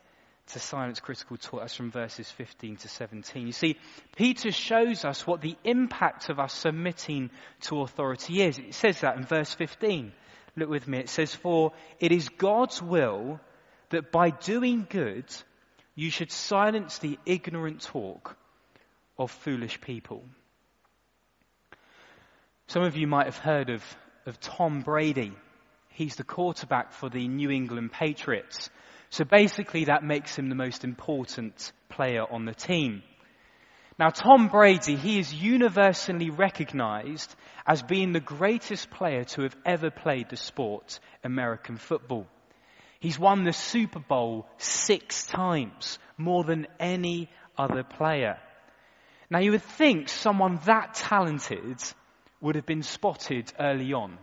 to 0.47 0.59
silence 0.59 0.99
critical 0.99 1.37
talk. 1.37 1.61
That's 1.61 1.75
from 1.75 1.91
verses 1.91 2.29
15 2.31 2.77
to 2.77 2.87
17. 2.87 3.47
You 3.47 3.51
see, 3.51 3.77
Peter 4.15 4.51
shows 4.51 5.05
us 5.05 5.25
what 5.25 5.41
the 5.41 5.55
impact 5.63 6.29
of 6.29 6.39
us 6.39 6.53
submitting 6.53 7.31
to 7.61 7.81
authority 7.81 8.41
is. 8.41 8.59
It 8.59 8.73
says 8.73 9.01
that 9.01 9.17
in 9.17 9.23
verse 9.23 9.53
15. 9.53 10.11
Look 10.57 10.69
with 10.69 10.87
me. 10.87 10.99
It 10.99 11.09
says, 11.09 11.33
For 11.33 11.71
it 11.99 12.11
is 12.11 12.29
God's 12.29 12.81
will 12.81 13.39
that 13.89 14.11
by 14.11 14.29
doing 14.29 14.85
good, 14.89 15.25
you 15.95 16.09
should 16.09 16.31
silence 16.31 16.97
the 16.99 17.17
ignorant 17.25 17.81
talk 17.81 18.37
of 19.17 19.31
foolish 19.31 19.79
people. 19.81 20.23
Some 22.67 22.83
of 22.83 22.97
you 22.97 23.05
might 23.05 23.27
have 23.27 23.37
heard 23.37 23.69
of, 23.69 23.83
of 24.25 24.39
Tom 24.39 24.81
Brady. 24.81 25.33
He's 25.89 26.15
the 26.15 26.23
quarterback 26.23 26.93
for 26.93 27.09
the 27.09 27.27
New 27.27 27.51
England 27.51 27.91
Patriots. 27.91 28.69
So 29.09 29.23
basically 29.23 29.85
that 29.85 30.03
makes 30.03 30.35
him 30.35 30.49
the 30.49 30.55
most 30.55 30.83
important 30.83 31.71
player 31.89 32.23
on 32.29 32.45
the 32.45 32.55
team. 32.55 33.03
Now 33.99 34.09
Tom 34.09 34.47
Brady, 34.47 34.95
he 34.95 35.19
is 35.19 35.33
universally 35.33 36.31
recognized 36.31 37.33
as 37.65 37.83
being 37.83 38.11
the 38.11 38.19
greatest 38.19 38.89
player 38.89 39.23
to 39.23 39.43
have 39.43 39.55
ever 39.63 39.91
played 39.91 40.29
the 40.29 40.35
sport, 40.35 40.99
American 41.23 41.77
football. 41.77 42.27
He's 42.99 43.19
won 43.19 43.43
the 43.43 43.53
Super 43.53 43.99
Bowl 43.99 44.47
six 44.57 45.27
times, 45.27 45.99
more 46.17 46.43
than 46.43 46.67
any 46.79 47.29
other 47.57 47.83
player. 47.83 48.37
Now 49.29 49.39
you 49.39 49.51
would 49.51 49.63
think 49.63 50.09
someone 50.09 50.59
that 50.65 50.95
talented 50.95 51.79
would 52.41 52.55
have 52.55 52.65
been 52.65 52.83
spotted 52.83 53.51
early 53.59 53.93
on 53.93 54.17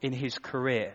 in 0.00 0.12
his 0.12 0.38
career. 0.38 0.94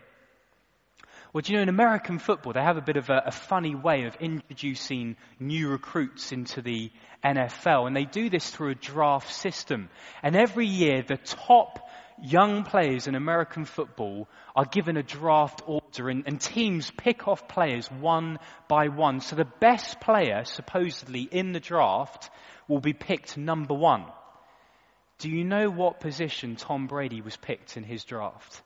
Well, 1.35 1.41
do 1.41 1.51
you 1.51 1.57
know, 1.57 1.63
in 1.63 1.69
American 1.69 2.19
football, 2.19 2.53
they 2.53 2.61
have 2.61 2.77
a 2.77 2.81
bit 2.81 2.95
of 2.95 3.09
a, 3.09 3.23
a, 3.25 3.31
funny 3.31 3.75
way 3.75 4.05
of 4.05 4.15
introducing 4.21 5.17
new 5.37 5.67
recruits 5.67 6.31
into 6.31 6.61
the 6.61 6.91
NFL, 7.25 7.87
and 7.87 7.95
they 7.95 8.05
do 8.05 8.29
this 8.29 8.49
through 8.49 8.69
a 8.69 8.75
draft 8.75 9.33
system. 9.33 9.89
And 10.23 10.37
every 10.37 10.65
year, 10.65 11.03
the 11.05 11.17
top 11.17 11.89
young 12.21 12.63
players 12.63 13.07
in 13.07 13.15
American 13.15 13.65
football 13.65 14.29
are 14.55 14.63
given 14.63 14.95
a 14.95 15.03
draft 15.03 15.61
order, 15.65 16.09
and, 16.09 16.23
and 16.25 16.39
teams 16.39 16.89
pick 16.91 17.27
off 17.27 17.49
players 17.49 17.91
one 17.91 18.39
by 18.69 18.87
one. 18.87 19.19
So 19.19 19.35
the 19.35 19.51
best 19.59 19.99
player, 19.99 20.45
supposedly, 20.45 21.23
in 21.23 21.51
the 21.51 21.59
draft 21.59 22.29
will 22.69 22.79
be 22.79 22.93
picked 22.93 23.37
number 23.37 23.73
one. 23.73 24.05
Do 25.19 25.29
you 25.29 25.43
know 25.43 25.69
what 25.69 25.99
position 25.99 26.55
Tom 26.55 26.87
Brady 26.87 27.21
was 27.21 27.37
picked 27.37 27.77
in 27.77 27.83
his 27.83 28.03
draft? 28.03 28.61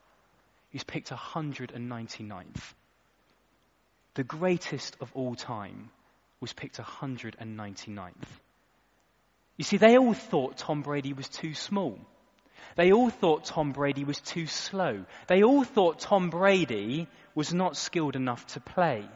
He's 0.70 0.84
picked 0.84 1.10
199th. 1.10 2.74
The 4.14 4.24
greatest 4.24 4.96
of 5.00 5.10
all 5.14 5.34
time 5.34 5.90
was 6.40 6.52
picked 6.52 6.78
199th. 6.78 8.12
You 9.56 9.64
see, 9.64 9.76
they 9.76 9.98
all 9.98 10.14
thought 10.14 10.56
Tom 10.56 10.82
Brady 10.82 11.12
was 11.12 11.28
too 11.28 11.54
small. 11.54 11.98
They 12.76 12.92
all 12.92 13.10
thought 13.10 13.44
Tom 13.44 13.72
Brady 13.72 14.04
was 14.04 14.20
too 14.20 14.46
slow. 14.46 15.04
They 15.26 15.42
all 15.42 15.64
thought 15.64 16.00
Tom 16.00 16.30
Brady 16.30 17.08
was 17.34 17.52
not 17.52 17.76
skilled 17.76 18.16
enough 18.16 18.46
to 18.48 18.60
play. 18.60 19.06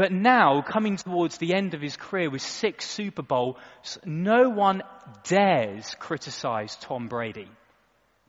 But 0.00 0.12
now, 0.12 0.62
coming 0.62 0.96
towards 0.96 1.36
the 1.36 1.52
end 1.52 1.74
of 1.74 1.82
his 1.82 1.94
career 1.94 2.30
with 2.30 2.40
six 2.40 2.88
Super 2.88 3.20
Bowls, 3.20 3.58
no 4.06 4.48
one 4.48 4.82
dares 5.24 5.94
criticize 5.98 6.74
Tom 6.76 7.08
Brady. 7.08 7.50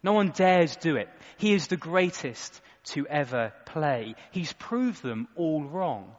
No 0.04 0.12
one 0.12 0.32
dares 0.32 0.76
do 0.76 0.98
it. 0.98 1.08
He 1.38 1.54
is 1.54 1.68
the 1.68 1.78
greatest 1.78 2.60
to 2.88 3.08
ever 3.08 3.54
play. 3.66 4.16
He's 4.32 4.52
proved 4.52 5.02
them 5.02 5.30
all 5.38 5.64
wrong. 5.64 6.14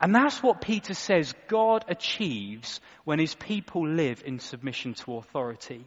And 0.00 0.12
that's 0.12 0.42
what 0.42 0.60
Peter 0.60 0.94
says 0.94 1.32
God 1.46 1.84
achieves 1.86 2.80
when 3.04 3.20
his 3.20 3.36
people 3.36 3.86
live 3.86 4.24
in 4.26 4.40
submission 4.40 4.94
to 4.94 5.18
authority. 5.18 5.86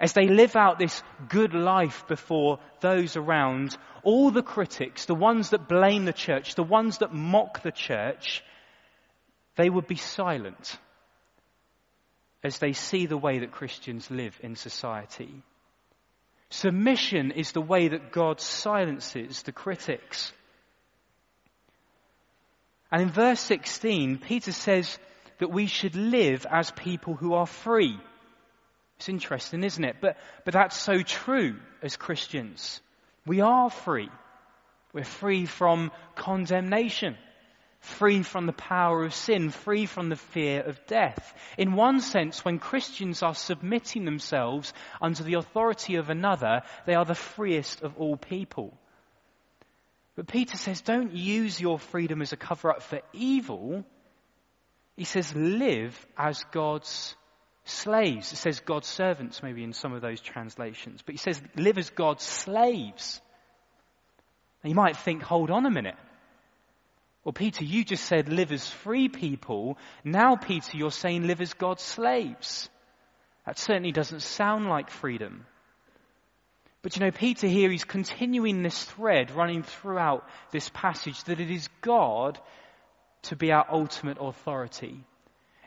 As 0.00 0.12
they 0.12 0.28
live 0.28 0.54
out 0.54 0.78
this 0.78 1.02
good 1.28 1.54
life 1.54 2.04
before 2.06 2.60
those 2.80 3.16
around, 3.16 3.76
all 4.04 4.30
the 4.30 4.42
critics, 4.42 5.06
the 5.06 5.14
ones 5.14 5.50
that 5.50 5.68
blame 5.68 6.04
the 6.04 6.12
church, 6.12 6.54
the 6.54 6.62
ones 6.62 6.98
that 6.98 7.12
mock 7.12 7.62
the 7.62 7.72
church, 7.72 8.44
they 9.56 9.68
would 9.68 9.88
be 9.88 9.96
silent 9.96 10.78
as 12.44 12.58
they 12.58 12.72
see 12.72 13.06
the 13.06 13.18
way 13.18 13.40
that 13.40 13.50
Christians 13.50 14.10
live 14.10 14.38
in 14.42 14.54
society. 14.54 15.42
Submission 16.50 17.32
is 17.32 17.52
the 17.52 17.60
way 17.60 17.88
that 17.88 18.12
God 18.12 18.40
silences 18.40 19.42
the 19.42 19.52
critics. 19.52 20.32
And 22.90 23.02
in 23.02 23.10
verse 23.10 23.40
16, 23.40 24.18
Peter 24.18 24.52
says 24.52 24.98
that 25.38 25.50
we 25.50 25.66
should 25.66 25.94
live 25.94 26.46
as 26.50 26.70
people 26.70 27.14
who 27.14 27.34
are 27.34 27.46
free. 27.46 27.98
It's 28.98 29.08
interesting, 29.08 29.64
isn't 29.64 29.84
it? 29.84 29.96
But, 30.00 30.16
but 30.44 30.54
that's 30.54 30.76
so 30.76 31.02
true 31.02 31.56
as 31.82 31.96
Christians. 31.96 32.80
We 33.26 33.40
are 33.40 33.70
free. 33.70 34.10
We're 34.92 35.04
free 35.04 35.46
from 35.46 35.92
condemnation 36.16 37.16
free 37.80 38.22
from 38.22 38.46
the 38.46 38.52
power 38.52 39.04
of 39.04 39.14
sin, 39.14 39.50
free 39.50 39.86
from 39.86 40.08
the 40.08 40.16
fear 40.16 40.62
of 40.62 40.84
death. 40.86 41.34
In 41.56 41.74
one 41.74 42.00
sense, 42.00 42.44
when 42.44 42.58
Christians 42.58 43.22
are 43.22 43.34
submitting 43.34 44.04
themselves 44.04 44.72
under 45.00 45.22
the 45.22 45.34
authority 45.34 45.96
of 45.96 46.10
another, 46.10 46.62
they 46.86 46.94
are 46.94 47.04
the 47.04 47.14
freest 47.14 47.82
of 47.82 47.96
all 47.96 48.16
people. 48.16 48.76
But 50.16 50.26
Peter 50.26 50.56
says, 50.56 50.80
don't 50.80 51.12
use 51.12 51.60
your 51.60 51.78
freedom 51.78 52.22
as 52.22 52.32
a 52.32 52.36
cover 52.36 52.70
up 52.70 52.82
for 52.82 53.00
evil. 53.12 53.84
He 54.96 55.04
says, 55.04 55.34
live 55.34 56.06
as 56.16 56.44
God's 56.50 57.14
slaves. 57.68 58.32
It 58.32 58.36
says 58.36 58.60
God's 58.60 58.88
servants, 58.88 59.42
maybe 59.42 59.62
in 59.62 59.72
some 59.72 59.92
of 59.92 60.02
those 60.02 60.20
translations. 60.20 61.02
But 61.04 61.14
he 61.14 61.18
says, 61.18 61.40
live 61.56 61.78
as 61.78 61.90
God's 61.90 62.24
slaves. 62.24 63.20
Now 64.62 64.68
you 64.68 64.74
might 64.74 64.96
think, 64.96 65.22
hold 65.22 65.50
on 65.50 65.66
a 65.66 65.70
minute. 65.70 65.96
Well, 67.24 67.32
Peter, 67.32 67.64
you 67.64 67.84
just 67.84 68.04
said 68.04 68.28
live 68.28 68.52
as 68.52 68.66
free 68.68 69.08
people. 69.08 69.76
Now, 70.04 70.36
Peter, 70.36 70.76
you're 70.76 70.90
saying 70.90 71.26
live 71.26 71.40
as 71.40 71.52
God's 71.52 71.82
slaves. 71.82 72.68
That 73.44 73.58
certainly 73.58 73.92
doesn't 73.92 74.22
sound 74.22 74.66
like 74.66 74.90
freedom. 74.90 75.44
But 76.82 76.96
you 76.96 77.04
know, 77.04 77.10
Peter 77.10 77.46
here, 77.46 77.70
he's 77.70 77.84
continuing 77.84 78.62
this 78.62 78.82
thread 78.84 79.30
running 79.30 79.62
throughout 79.62 80.26
this 80.52 80.70
passage 80.72 81.22
that 81.24 81.40
it 81.40 81.50
is 81.50 81.68
God 81.82 82.38
to 83.22 83.36
be 83.36 83.52
our 83.52 83.66
ultimate 83.70 84.18
authority. 84.20 85.04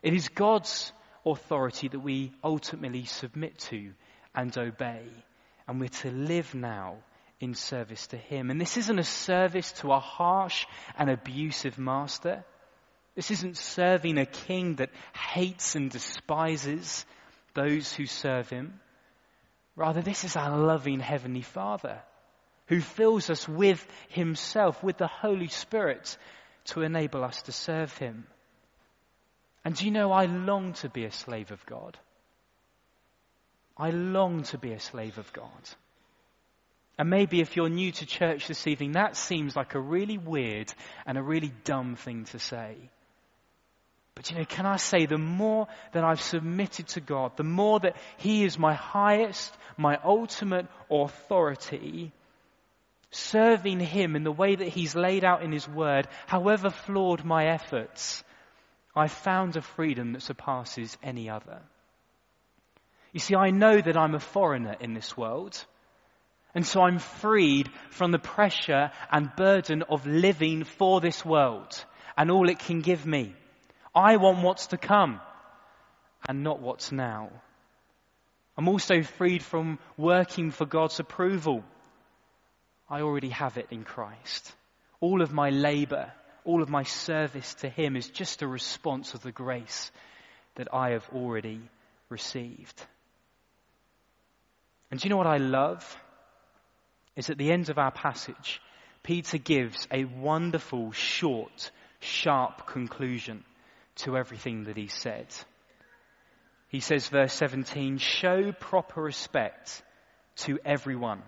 It 0.02 0.14
is 0.14 0.30
God's 0.30 0.92
authority 1.26 1.88
that 1.88 2.00
we 2.00 2.32
ultimately 2.44 3.06
submit 3.06 3.58
to 3.60 3.92
and 4.34 4.56
obey. 4.58 5.04
And 5.68 5.80
we're 5.80 5.90
to 5.90 6.12
live 6.12 6.54
now 6.54 6.98
in 7.40 7.54
service 7.54 8.08
to 8.08 8.18
Him. 8.18 8.50
And 8.50 8.60
this 8.60 8.78
isn't 8.78 9.00
a 9.00 9.04
service 9.04 9.72
to 9.74 9.92
a 9.92 10.00
harsh 10.00 10.66
and 10.98 11.10
abusive 11.10 11.78
master. 11.78 12.44
This 13.16 13.32
isn't 13.32 13.58
serving 13.58 14.18
a 14.18 14.26
king 14.26 14.76
that 14.76 14.92
hates 15.14 15.76
and 15.76 15.90
despises 15.90 17.06
those 17.54 17.94
who 17.94 18.06
serve 18.06 18.50
him. 18.50 18.80
Rather, 19.76 20.02
this 20.02 20.24
is 20.24 20.36
our 20.38 20.58
loving 20.58 21.00
Heavenly 21.00 21.42
Father 21.42 22.02
who 22.72 22.80
fills 22.80 23.30
us 23.30 23.50
with 23.50 23.86
Himself, 24.08 24.82
with 24.82 24.98
the 24.98 25.08
Holy 25.08 25.50
Spirit 25.50 26.18
to 26.66 26.84
enable 26.84 27.22
us 27.22 27.42
to 27.44 27.52
serve 27.52 27.98
Him. 27.98 28.26
And 29.64 29.76
do 29.76 29.86
you 29.86 29.92
know, 29.92 30.12
I 30.12 30.26
long 30.26 30.74
to 30.74 30.90
be 30.90 31.06
a 31.06 31.12
slave 31.12 31.52
of 31.52 31.66
God. 31.66 31.98
I 33.78 33.92
long 33.92 34.44
to 34.44 34.58
be 34.58 34.74
a 34.74 34.80
slave 34.80 35.18
of 35.18 35.32
God. 35.34 35.70
And 36.98 37.10
maybe 37.10 37.42
if 37.42 37.56
you're 37.56 37.70
new 37.70 37.92
to 37.92 38.06
church 38.06 38.48
this 38.48 38.68
evening, 38.68 38.92
that 38.94 39.16
seems 39.16 39.56
like 39.56 39.76
a 39.76 39.80
really 39.80 40.18
weird 40.18 40.72
and 41.06 41.18
a 41.18 41.24
really 41.24 41.52
dumb 41.64 41.96
thing 41.96 42.26
to 42.26 42.40
say. 42.40 42.76
But 44.14 44.30
you 44.30 44.38
know, 44.38 44.46
can 44.46 44.66
I 44.66 44.76
say 44.76 45.06
the 45.06 45.18
more 45.18 45.68
that 45.94 46.04
I've 46.04 46.22
submitted 46.22 46.90
to 46.90 47.02
God, 47.02 47.38
the 47.38 47.44
more 47.44 47.80
that 47.80 47.96
He 48.18 48.44
is 48.44 48.60
my 48.60 48.74
highest, 48.74 49.56
my 49.78 49.98
ultimate 50.04 50.68
authority, 50.92 52.12
serving 53.10 53.80
Him 53.80 54.16
in 54.16 54.24
the 54.24 54.32
way 54.32 54.56
that 54.56 54.68
He's 54.68 54.96
laid 54.96 55.24
out 55.24 55.44
in 55.44 55.52
His 55.52 55.68
Word, 55.68 56.08
however 56.28 56.70
flawed 56.70 57.24
my 57.24 57.46
efforts, 57.48 58.24
I've 58.96 59.12
found 59.12 59.56
a 59.56 59.62
freedom 59.62 60.14
that 60.14 60.22
surpasses 60.22 60.98
any 61.02 61.30
other. 61.30 61.62
You 63.14 63.20
see, 63.20 63.36
I 63.36 63.52
know 63.52 63.80
that 63.80 63.98
I'm 63.98 64.16
a 64.16 64.20
foreigner 64.20 64.76
in 64.80 64.94
this 64.94 65.16
world. 65.16 65.64
And 66.54 66.66
so 66.66 66.82
I'm 66.82 67.00
freed 67.00 67.70
from 67.92 68.12
the 68.12 68.20
pressure 68.20 68.92
and 69.12 69.36
burden 69.36 69.84
of 69.84 70.06
living 70.06 70.66
for 70.66 71.00
this 71.00 71.24
world 71.24 71.86
and 72.18 72.30
all 72.30 72.50
it 72.50 72.60
can 72.60 72.82
give 72.82 73.06
me. 73.06 73.34
I 73.96 74.18
want 74.18 74.44
what's 74.44 74.68
to 74.68 74.78
come 74.78 75.22
and 76.28 76.44
not 76.44 76.62
what's 76.62 76.92
now. 76.92 77.30
I'm 78.58 78.68
also 78.68 79.02
freed 79.02 79.44
from 79.44 79.80
working 79.98 80.52
for 80.52 80.66
God's 80.66 81.00
approval. 81.00 81.64
I 82.90 83.02
already 83.02 83.30
have 83.30 83.58
it 83.58 83.68
in 83.72 83.84
Christ. 83.84 84.54
All 85.00 85.22
of 85.22 85.34
my 85.34 85.50
labor, 85.50 86.12
all 86.46 86.62
of 86.62 86.70
my 86.70 86.84
service 86.84 87.54
to 87.56 87.70
Him 87.70 87.96
is 87.96 88.10
just 88.10 88.42
a 88.42 88.48
response 88.48 89.14
of 89.14 89.22
the 89.22 89.32
grace 89.32 89.92
that 90.56 90.74
I 90.74 90.92
have 90.92 91.08
already 91.14 91.62
received. 92.10 92.86
And 94.90 95.00
do 95.00 95.06
you 95.06 95.10
know 95.10 95.18
what 95.18 95.28
I 95.28 95.38
love? 95.38 95.98
Is 97.16 97.30
at 97.30 97.38
the 97.38 97.52
end 97.52 97.70
of 97.70 97.78
our 97.78 97.92
passage, 97.92 98.62
Peter 99.04 99.38
gives 99.38 99.88
a 99.92 100.06
wonderful, 100.06 100.92
short, 100.92 101.72
sharp 102.00 102.68
conclusion 102.68 103.44
to 103.96 104.18
everything 104.18 104.66
that 104.66 104.78
he 104.78 104.88
said. 104.88 105.28
He 106.70 106.80
says, 106.80 107.10
verse 107.10 107.34
17, 107.34 107.98
show 107.98 108.52
proper 108.54 109.02
respect 109.02 109.82
to 110.38 110.58
everyone. 110.64 111.22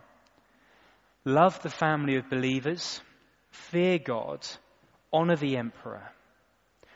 Love 1.25 1.62
the 1.62 1.70
family 1.70 2.15
of 2.15 2.29
believers. 2.29 3.01
Fear 3.51 4.00
God. 4.00 4.46
Honor 5.13 5.36
the 5.36 5.58
emperor. 5.58 6.03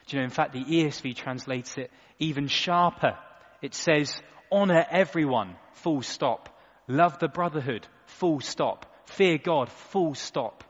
Do 0.07 0.15
you 0.15 0.21
know, 0.21 0.25
in 0.25 0.31
fact, 0.31 0.53
the 0.53 0.63
ESV 0.63 1.15
translates 1.15 1.77
it 1.77 1.91
even 2.19 2.47
sharper. 2.47 3.17
It 3.62 3.74
says, 3.74 4.21
honor 4.51 4.86
everyone. 4.89 5.55
Full 5.74 6.01
stop. 6.01 6.50
Love 6.88 7.19
the 7.19 7.27
brotherhood. 7.27 7.88
Full 8.05 8.39
stop. 8.39 8.86
Fear 9.05 9.38
God. 9.38 9.69
Full 9.69 10.15
stop. 10.15 10.63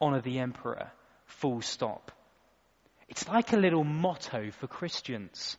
Honor 0.00 0.20
the 0.20 0.38
emperor. 0.38 0.90
Full 1.26 1.62
stop. 1.62 2.12
It's 3.08 3.28
like 3.28 3.52
a 3.52 3.58
little 3.58 3.84
motto 3.84 4.50
for 4.50 4.66
Christians. 4.66 5.56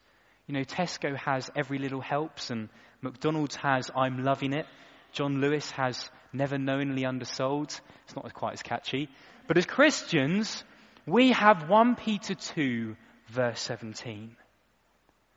You 0.48 0.54
know, 0.54 0.64
Tesco 0.64 1.16
has 1.16 1.50
every 1.56 1.78
little 1.78 2.02
helps 2.02 2.50
and 2.50 2.70
McDonald's 3.02 3.56
has 3.58 3.90
I'm 3.96 4.24
loving 4.24 4.54
it. 4.54 4.66
John 5.12 5.42
Lewis 5.42 5.70
has 5.72 6.10
never 6.34 6.58
knowingly 6.58 7.06
undersold. 7.06 7.80
It's 8.06 8.16
not 8.16 8.32
quite 8.34 8.54
as 8.54 8.64
catchy. 8.64 9.10
But 9.48 9.58
as 9.58 9.66
Christians, 9.66 10.64
we 11.10 11.32
have 11.32 11.70
1 11.70 11.96
Peter 11.96 12.36
2 12.36 12.96
verse 13.30 13.62
17. 13.62 14.36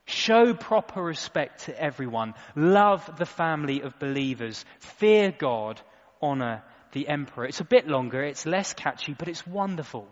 Show 0.07 0.55
proper 0.55 1.03
respect 1.03 1.67
to 1.67 1.81
everyone. 1.81 2.35
Love 2.57 3.09
the 3.19 3.27
family 3.27 3.83
of 3.83 3.99
believers. 3.99 4.65
Fear 4.81 5.33
God. 5.39 5.81
Honor 6.21 6.63
the 6.93 7.09
emperor. 7.09 7.47
It's 7.47 7.61
a 7.61 7.65
bit 7.65 7.89
longer. 7.89 8.23
It's 8.23 8.47
less 8.47 8.75
catchy, 8.75 9.15
but 9.15 9.29
it's 9.29 9.47
wonderful. 9.47 10.07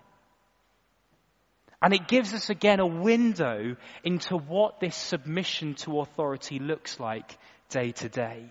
And 1.83 1.95
it 1.95 2.09
gives 2.09 2.35
us 2.35 2.51
again 2.51 2.79
a 2.81 2.87
window 2.87 3.77
into 4.05 4.37
what 4.37 4.81
this 4.81 4.97
submission 4.97 5.75
to 5.77 6.01
authority 6.01 6.59
looks 6.59 7.01
like 7.01 7.39
day 7.71 7.93
to 7.93 8.09
day. 8.09 8.45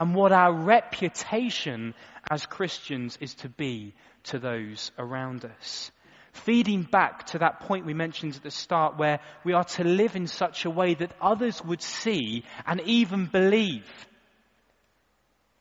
And 0.00 0.14
what 0.14 0.32
our 0.32 0.52
reputation 0.52 1.94
as 2.30 2.46
Christians 2.46 3.18
is 3.20 3.34
to 3.36 3.48
be 3.48 3.94
to 4.24 4.38
those 4.38 4.90
around 4.98 5.44
us. 5.44 5.90
Feeding 6.32 6.82
back 6.82 7.26
to 7.26 7.38
that 7.38 7.60
point 7.60 7.86
we 7.86 7.94
mentioned 7.94 8.36
at 8.36 8.42
the 8.42 8.50
start 8.50 8.98
where 8.98 9.20
we 9.44 9.52
are 9.52 9.64
to 9.64 9.84
live 9.84 10.14
in 10.14 10.26
such 10.26 10.64
a 10.64 10.70
way 10.70 10.94
that 10.94 11.12
others 11.20 11.62
would 11.64 11.82
see 11.82 12.44
and 12.66 12.80
even 12.82 13.26
believe 13.26 13.86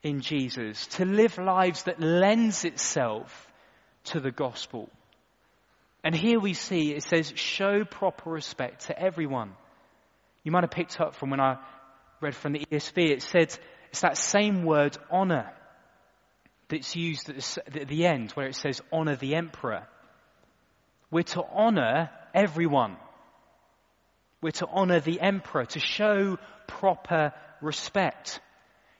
in 0.03 0.21
Jesus. 0.21 0.85
To 0.87 1.05
live 1.05 1.37
lives 1.37 1.83
that 1.83 1.99
lends 1.99 2.65
itself 2.65 3.51
to 4.05 4.19
the 4.19 4.31
gospel. 4.31 4.89
And 6.03 6.15
here 6.15 6.39
we 6.39 6.53
see 6.53 6.91
it 6.91 7.03
says, 7.03 7.33
show 7.35 7.83
proper 7.83 8.29
respect 8.29 8.87
to 8.87 8.99
everyone. 8.99 9.53
You 10.43 10.51
might 10.51 10.63
have 10.63 10.71
picked 10.71 11.01
up 11.01 11.15
from 11.15 11.31
when 11.31 11.41
I 11.41 11.57
read 12.21 12.35
from 12.35 12.53
the 12.53 12.65
ESV, 12.71 13.09
it 13.09 13.21
said, 13.21 13.57
it's 13.89 14.01
that 14.01 14.17
same 14.17 14.63
word 14.63 14.97
honor 15.09 15.51
that's 16.69 16.95
used 16.95 17.29
at 17.29 17.87
the 17.87 18.05
end 18.05 18.31
where 18.31 18.47
it 18.47 18.55
says 18.55 18.81
honor 18.91 19.15
the 19.15 19.35
emperor. 19.35 19.87
We're 21.11 21.23
to 21.23 21.43
honor 21.43 22.09
everyone. 22.33 22.97
We're 24.41 24.51
to 24.51 24.67
honor 24.67 24.99
the 24.99 25.19
emperor, 25.19 25.65
to 25.65 25.79
show 25.79 26.37
proper 26.67 27.33
respect. 27.61 28.39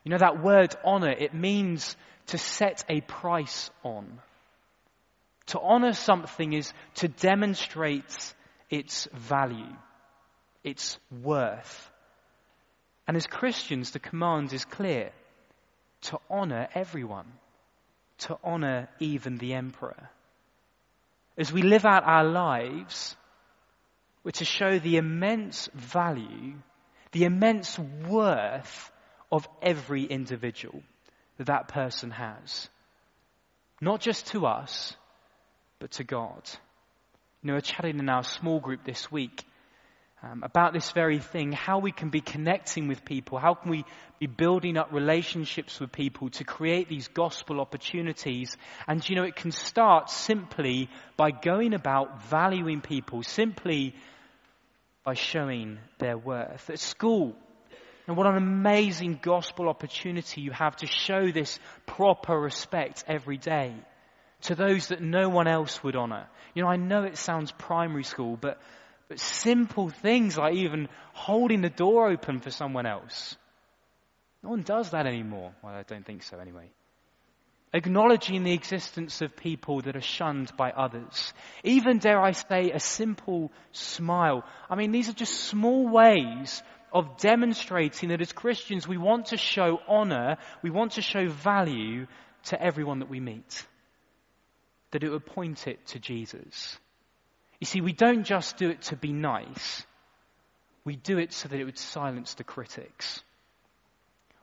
You 0.03 0.11
know 0.11 0.17
that 0.17 0.43
word 0.43 0.75
honor, 0.83 1.11
it 1.11 1.33
means 1.33 1.95
to 2.27 2.37
set 2.37 2.83
a 2.89 3.01
price 3.01 3.69
on. 3.83 4.19
To 5.47 5.59
honor 5.59 5.93
something 5.93 6.53
is 6.53 6.73
to 6.95 7.07
demonstrate 7.07 8.33
its 8.69 9.07
value, 9.13 9.75
its 10.63 10.99
worth. 11.23 11.91
And 13.07 13.17
as 13.17 13.25
Christians, 13.25 13.91
the 13.91 13.99
command 13.99 14.53
is 14.53 14.65
clear 14.65 15.11
to 16.01 16.19
honor 16.29 16.67
everyone, 16.75 17.31
to 18.19 18.37
honor 18.43 18.89
even 18.99 19.37
the 19.37 19.53
emperor. 19.53 20.09
As 21.39 21.53
we 21.53 21.61
live 21.61 21.85
out 21.85 22.03
our 22.03 22.25
lives, 22.25 23.15
we're 24.25 24.31
to 24.31 24.45
show 24.45 24.77
the 24.77 24.97
immense 24.97 25.69
value, 25.73 26.55
the 27.13 27.23
immense 27.23 27.79
worth 27.79 28.91
of 29.31 29.47
every 29.61 30.03
individual 30.03 30.83
that 31.37 31.47
that 31.47 31.69
person 31.69 32.11
has. 32.11 32.67
Not 33.79 34.01
just 34.01 34.27
to 34.27 34.47
us, 34.47 34.93
but 35.79 35.91
to 35.91 36.03
God. 36.03 36.41
You 37.41 37.47
know, 37.47 37.53
we're 37.53 37.61
chatting 37.61 37.99
in 37.99 38.09
our 38.09 38.25
small 38.25 38.59
group 38.59 38.83
this 38.83 39.09
week 39.09 39.45
um, 40.21 40.43
about 40.43 40.73
this 40.73 40.91
very 40.91 41.19
thing, 41.19 41.51
how 41.51 41.79
we 41.79 41.91
can 41.91 42.09
be 42.09 42.21
connecting 42.21 42.87
with 42.87 43.05
people, 43.05 43.37
how 43.37 43.53
can 43.53 43.71
we 43.71 43.85
be 44.19 44.27
building 44.27 44.77
up 44.77 44.91
relationships 44.91 45.79
with 45.79 45.91
people 45.91 46.29
to 46.31 46.43
create 46.43 46.89
these 46.89 47.07
gospel 47.07 47.61
opportunities. 47.61 48.55
And 48.87 49.07
you 49.07 49.15
know, 49.15 49.23
it 49.23 49.35
can 49.35 49.51
start 49.51 50.09
simply 50.09 50.89
by 51.15 51.31
going 51.31 51.73
about 51.73 52.23
valuing 52.23 52.81
people, 52.81 53.23
simply 53.23 53.95
by 55.05 55.13
showing 55.13 55.79
their 55.99 56.17
worth. 56.17 56.69
At 56.69 56.79
school, 56.79 57.33
and 58.07 58.17
what 58.17 58.27
an 58.27 58.35
amazing 58.35 59.19
gospel 59.21 59.69
opportunity 59.69 60.41
you 60.41 60.51
have 60.51 60.75
to 60.77 60.87
show 60.87 61.31
this 61.31 61.59
proper 61.85 62.37
respect 62.37 63.05
every 63.07 63.37
day 63.37 63.73
to 64.41 64.55
those 64.55 64.87
that 64.87 65.01
no 65.01 65.29
one 65.29 65.47
else 65.47 65.81
would 65.83 65.95
honor. 65.95 66.27
You 66.53 66.63
know, 66.63 66.69
I 66.69 66.77
know 66.77 67.03
it 67.03 67.17
sounds 67.17 67.51
primary 67.51 68.03
school, 68.03 68.37
but, 68.39 68.59
but 69.09 69.19
simple 69.19 69.89
things 69.89 70.37
like 70.37 70.53
even 70.53 70.87
holding 71.13 71.61
the 71.61 71.69
door 71.69 72.09
open 72.09 72.39
for 72.39 72.51
someone 72.51 72.85
else. 72.85 73.35
No 74.43 74.51
one 74.51 74.61
does 74.61 74.91
that 74.91 75.05
anymore. 75.05 75.51
Well, 75.61 75.73
I 75.73 75.83
don't 75.83 76.05
think 76.05 76.23
so 76.23 76.39
anyway. 76.39 76.69
Acknowledging 77.73 78.43
the 78.43 78.53
existence 78.53 79.21
of 79.21 79.35
people 79.35 79.81
that 79.81 79.95
are 79.95 80.01
shunned 80.01 80.55
by 80.55 80.71
others. 80.71 81.33
Even, 81.63 81.97
dare 81.97 82.21
I 82.21 82.31
say, 82.31 82.71
a 82.71 82.79
simple 82.79 83.51
smile. 83.73 84.43
I 84.69 84.75
mean, 84.75 84.91
these 84.91 85.09
are 85.09 85.13
just 85.13 85.33
small 85.33 85.87
ways 85.87 86.63
of 86.93 87.17
demonstrating 87.17 88.09
that 88.09 88.21
as 88.21 88.31
Christians 88.31 88.87
we 88.87 88.97
want 88.97 89.27
to 89.27 89.37
show 89.37 89.79
honor, 89.87 90.37
we 90.63 90.69
want 90.69 90.93
to 90.93 91.01
show 91.01 91.27
value 91.27 92.07
to 92.45 92.61
everyone 92.61 92.99
that 92.99 93.09
we 93.09 93.19
meet 93.19 93.65
that 94.91 95.03
it 95.03 95.09
would 95.09 95.25
point 95.25 95.67
it 95.67 95.85
to 95.87 95.99
Jesus. 95.99 96.79
You 97.59 97.65
see, 97.65 97.81
we 97.81 97.93
don't 97.93 98.23
just 98.23 98.57
do 98.57 98.69
it 98.69 98.81
to 98.83 98.95
be 98.95 99.11
nice. 99.11 99.85
We 100.85 100.95
do 100.95 101.17
it 101.17 101.33
so 101.33 101.49
that 101.49 101.59
it 101.59 101.65
would 101.65 101.77
silence 101.77 102.33
the 102.35 102.43
critics. 102.43 103.21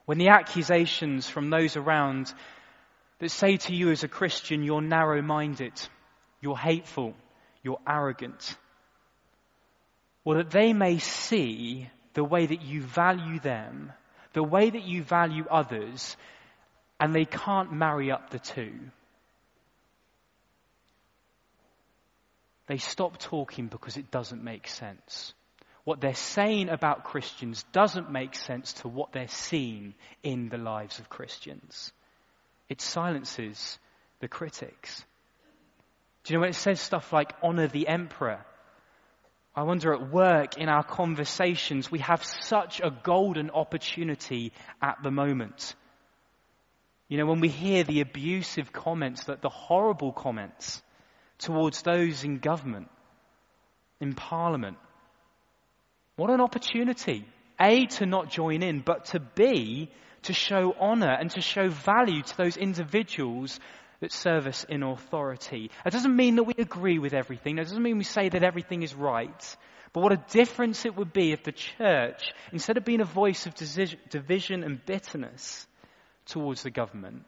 When 0.04 0.18
the 0.18 0.28
accusations 0.28 1.28
from 1.28 1.50
those 1.50 1.76
around 1.76 2.32
that 3.18 3.30
say 3.30 3.56
to 3.56 3.74
you 3.74 3.90
as 3.90 4.04
a 4.04 4.08
Christian, 4.08 4.62
you're 4.62 4.82
narrow 4.82 5.22
minded, 5.22 5.72
you're 6.40 6.56
hateful, 6.56 7.14
you're 7.62 7.80
arrogant, 7.88 8.56
well, 10.26 10.38
that 10.38 10.50
they 10.50 10.72
may 10.72 10.98
see 10.98 11.88
the 12.14 12.24
way 12.24 12.46
that 12.46 12.60
you 12.60 12.82
value 12.82 13.38
them, 13.38 13.92
the 14.32 14.42
way 14.42 14.68
that 14.68 14.82
you 14.82 15.04
value 15.04 15.44
others, 15.48 16.16
and 16.98 17.14
they 17.14 17.24
can't 17.24 17.72
marry 17.72 18.10
up 18.10 18.30
the 18.30 18.40
two. 18.40 18.72
They 22.66 22.78
stop 22.78 23.18
talking 23.18 23.68
because 23.68 23.96
it 23.96 24.10
doesn't 24.10 24.42
make 24.42 24.66
sense. 24.68 25.34
What 25.84 26.00
they're 26.00 26.14
saying 26.14 26.68
about 26.68 27.04
Christians 27.04 27.64
doesn't 27.72 28.10
make 28.10 28.34
sense 28.34 28.72
to 28.74 28.88
what 28.88 29.12
they're 29.12 29.28
seeing 29.28 29.94
in 30.22 30.48
the 30.48 30.58
lives 30.58 30.98
of 30.98 31.08
Christians. 31.08 31.92
It 32.68 32.80
silences 32.80 33.78
the 34.18 34.26
critics. 34.26 35.04
Do 36.24 36.32
you 36.32 36.38
know 36.38 36.40
when 36.40 36.50
it 36.50 36.56
says 36.56 36.80
stuff 36.80 37.12
like 37.12 37.34
honor 37.40 37.68
the 37.68 37.86
emperor? 37.86 38.44
I 39.54 39.62
wonder 39.62 39.94
at 39.94 40.10
work, 40.10 40.58
in 40.58 40.68
our 40.68 40.82
conversations, 40.82 41.90
we 41.90 42.00
have 42.00 42.24
such 42.24 42.80
a 42.80 42.90
golden 42.90 43.50
opportunity 43.50 44.52
at 44.82 44.98
the 45.04 45.12
moment. 45.12 45.76
You 47.08 47.18
know, 47.18 47.26
when 47.26 47.40
we 47.40 47.48
hear 47.48 47.84
the 47.84 48.00
abusive 48.00 48.72
comments, 48.72 49.24
that 49.24 49.40
the 49.40 49.48
horrible 49.48 50.12
comments 50.12 50.82
towards 51.38 51.82
those 51.82 52.24
in 52.24 52.38
government, 52.38 52.88
in 54.00 54.14
parliament, 54.14 54.78
what 56.16 56.30
an 56.30 56.40
opportunity. 56.40 57.24
A, 57.60 57.86
to 57.86 58.06
not 58.06 58.30
join 58.30 58.62
in, 58.62 58.80
but 58.80 59.06
to 59.06 59.20
B, 59.20 59.90
to 60.22 60.32
show 60.32 60.74
honor 60.78 61.12
and 61.12 61.30
to 61.30 61.40
show 61.40 61.68
value 61.68 62.22
to 62.22 62.36
those 62.36 62.56
individuals 62.56 63.58
that 64.00 64.12
serve 64.12 64.46
us 64.46 64.64
in 64.64 64.82
authority. 64.82 65.70
That 65.84 65.92
doesn't 65.92 66.14
mean 66.14 66.36
that 66.36 66.44
we 66.44 66.54
agree 66.58 66.98
with 66.98 67.14
everything. 67.14 67.56
That 67.56 67.64
doesn't 67.64 67.82
mean 67.82 67.96
we 67.96 68.04
say 68.04 68.28
that 68.28 68.42
everything 68.42 68.82
is 68.82 68.94
right. 68.94 69.56
But 69.92 70.02
what 70.02 70.12
a 70.12 70.22
difference 70.30 70.84
it 70.84 70.96
would 70.96 71.12
be 71.12 71.32
if 71.32 71.44
the 71.44 71.52
church, 71.52 72.22
instead 72.52 72.76
of 72.76 72.84
being 72.84 73.00
a 73.00 73.06
voice 73.06 73.46
of 73.46 73.54
division 73.54 74.64
and 74.64 74.84
bitterness 74.84 75.66
towards 76.26 76.62
the 76.62 76.70
government, 76.70 77.24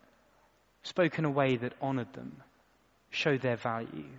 spoke 0.82 1.18
in 1.18 1.24
a 1.24 1.30
way 1.30 1.56
that 1.56 1.72
honored 1.80 2.12
them, 2.12 2.42
showed 3.10 3.40
their 3.40 3.56
value. 3.56 4.10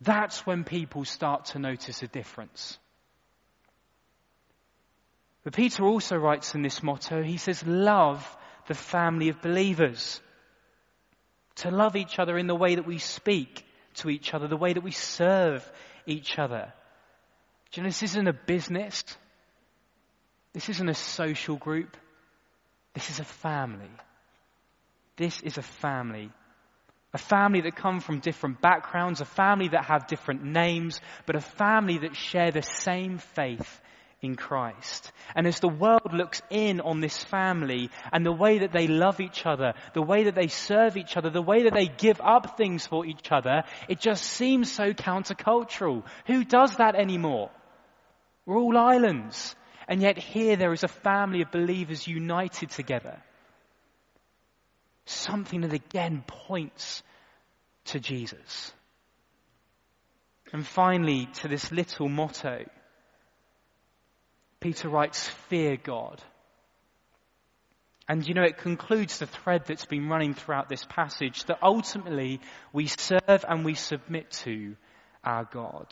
That's 0.00 0.46
when 0.46 0.64
people 0.64 1.04
start 1.04 1.46
to 1.46 1.58
notice 1.58 2.02
a 2.02 2.08
difference. 2.08 2.78
But 5.44 5.54
Peter 5.54 5.84
also 5.84 6.16
writes 6.16 6.54
in 6.54 6.62
this 6.62 6.82
motto, 6.82 7.22
he 7.22 7.36
says, 7.36 7.64
love 7.66 8.36
the 8.66 8.74
family 8.74 9.28
of 9.28 9.40
believers 9.40 10.20
to 11.56 11.70
love 11.70 11.96
each 11.96 12.18
other 12.18 12.36
in 12.36 12.46
the 12.46 12.54
way 12.54 12.74
that 12.74 12.86
we 12.86 12.98
speak 12.98 13.64
to 13.94 14.10
each 14.10 14.34
other, 14.34 14.48
the 14.48 14.56
way 14.56 14.72
that 14.72 14.82
we 14.82 14.90
serve 14.90 15.64
each 16.04 16.38
other. 16.38 16.72
Do 17.70 17.80
you 17.80 17.82
know, 17.84 17.88
this 17.88 18.02
isn't 18.02 18.28
a 18.28 18.32
business. 18.32 19.02
This 20.52 20.68
isn't 20.68 20.88
a 20.88 20.94
social 20.94 21.56
group. 21.56 21.96
This 22.94 23.10
is 23.10 23.20
a 23.20 23.24
family. 23.24 23.90
This 25.16 25.40
is 25.42 25.58
a 25.58 25.62
family. 25.62 26.30
A 27.12 27.18
family 27.18 27.62
that 27.62 27.76
come 27.76 28.00
from 28.00 28.20
different 28.20 28.60
backgrounds, 28.60 29.20
a 29.20 29.24
family 29.24 29.68
that 29.68 29.86
have 29.86 30.06
different 30.06 30.44
names, 30.44 31.00
but 31.24 31.36
a 31.36 31.40
family 31.40 31.98
that 31.98 32.16
share 32.16 32.50
the 32.50 32.62
same 32.62 33.18
faith 33.18 33.80
in 34.22 34.34
Christ. 34.34 35.12
And 35.34 35.46
as 35.46 35.60
the 35.60 35.68
world 35.68 36.12
looks 36.12 36.42
in 36.50 36.80
on 36.80 37.00
this 37.00 37.22
family 37.24 37.90
and 38.12 38.24
the 38.24 38.32
way 38.32 38.58
that 38.58 38.72
they 38.72 38.86
love 38.86 39.20
each 39.20 39.46
other, 39.46 39.74
the 39.94 40.02
way 40.02 40.24
that 40.24 40.34
they 40.34 40.48
serve 40.48 40.96
each 40.96 41.16
other, 41.16 41.30
the 41.30 41.42
way 41.42 41.64
that 41.64 41.74
they 41.74 41.86
give 41.86 42.20
up 42.20 42.56
things 42.56 42.86
for 42.86 43.06
each 43.06 43.30
other, 43.30 43.64
it 43.88 44.00
just 44.00 44.24
seems 44.24 44.70
so 44.70 44.92
countercultural. 44.92 46.02
Who 46.26 46.44
does 46.44 46.76
that 46.76 46.94
anymore? 46.94 47.50
We're 48.44 48.58
all 48.58 48.76
islands. 48.76 49.54
And 49.88 50.02
yet 50.02 50.18
here 50.18 50.56
there 50.56 50.72
is 50.72 50.82
a 50.82 50.88
family 50.88 51.42
of 51.42 51.52
believers 51.52 52.08
united 52.08 52.70
together. 52.70 53.22
Something 55.06 55.62
that 55.62 55.72
again 55.72 56.22
points 56.26 57.02
to 57.86 58.00
Jesus. 58.00 58.72
And 60.52 60.66
finally, 60.66 61.28
to 61.40 61.48
this 61.48 61.72
little 61.72 62.08
motto 62.08 62.64
Peter 64.60 64.88
writes, 64.88 65.28
Fear 65.48 65.76
God. 65.76 66.22
And 68.08 68.26
you 68.26 68.34
know, 68.34 68.42
it 68.42 68.58
concludes 68.58 69.18
the 69.18 69.26
thread 69.26 69.64
that's 69.66 69.84
been 69.84 70.08
running 70.08 70.34
throughout 70.34 70.68
this 70.68 70.84
passage 70.84 71.44
that 71.44 71.62
ultimately 71.62 72.40
we 72.72 72.86
serve 72.86 73.44
and 73.48 73.64
we 73.64 73.74
submit 73.74 74.30
to 74.42 74.76
our 75.24 75.44
God. 75.44 75.86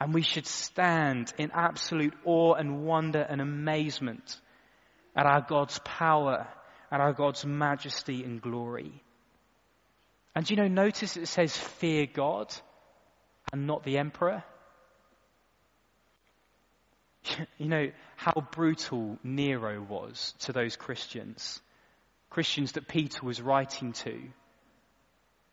And 0.00 0.12
we 0.12 0.22
should 0.22 0.46
stand 0.46 1.32
in 1.38 1.50
absolute 1.52 2.14
awe 2.24 2.54
and 2.54 2.84
wonder 2.84 3.20
and 3.20 3.40
amazement 3.40 4.40
at 5.16 5.26
our 5.26 5.40
God's 5.40 5.80
power, 5.84 6.46
at 6.90 7.00
our 7.00 7.12
God's 7.12 7.44
majesty 7.44 8.24
and 8.24 8.40
glory. 8.40 9.02
And 10.34 10.48
you 10.48 10.56
know, 10.56 10.68
notice 10.68 11.16
it 11.16 11.26
says 11.26 11.56
fear 11.56 12.06
God 12.06 12.54
and 13.52 13.66
not 13.66 13.84
the 13.84 13.98
emperor. 13.98 14.44
you 17.58 17.68
know 17.68 17.90
how 18.16 18.46
brutal 18.52 19.18
Nero 19.22 19.80
was 19.82 20.34
to 20.40 20.52
those 20.52 20.76
Christians, 20.76 21.60
Christians 22.30 22.72
that 22.72 22.88
Peter 22.88 23.24
was 23.24 23.40
writing 23.40 23.92
to. 23.94 24.20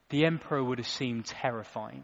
The 0.10 0.26
emperor 0.26 0.64
would 0.64 0.78
have 0.78 0.88
seemed 0.88 1.26
terrifying. 1.26 2.04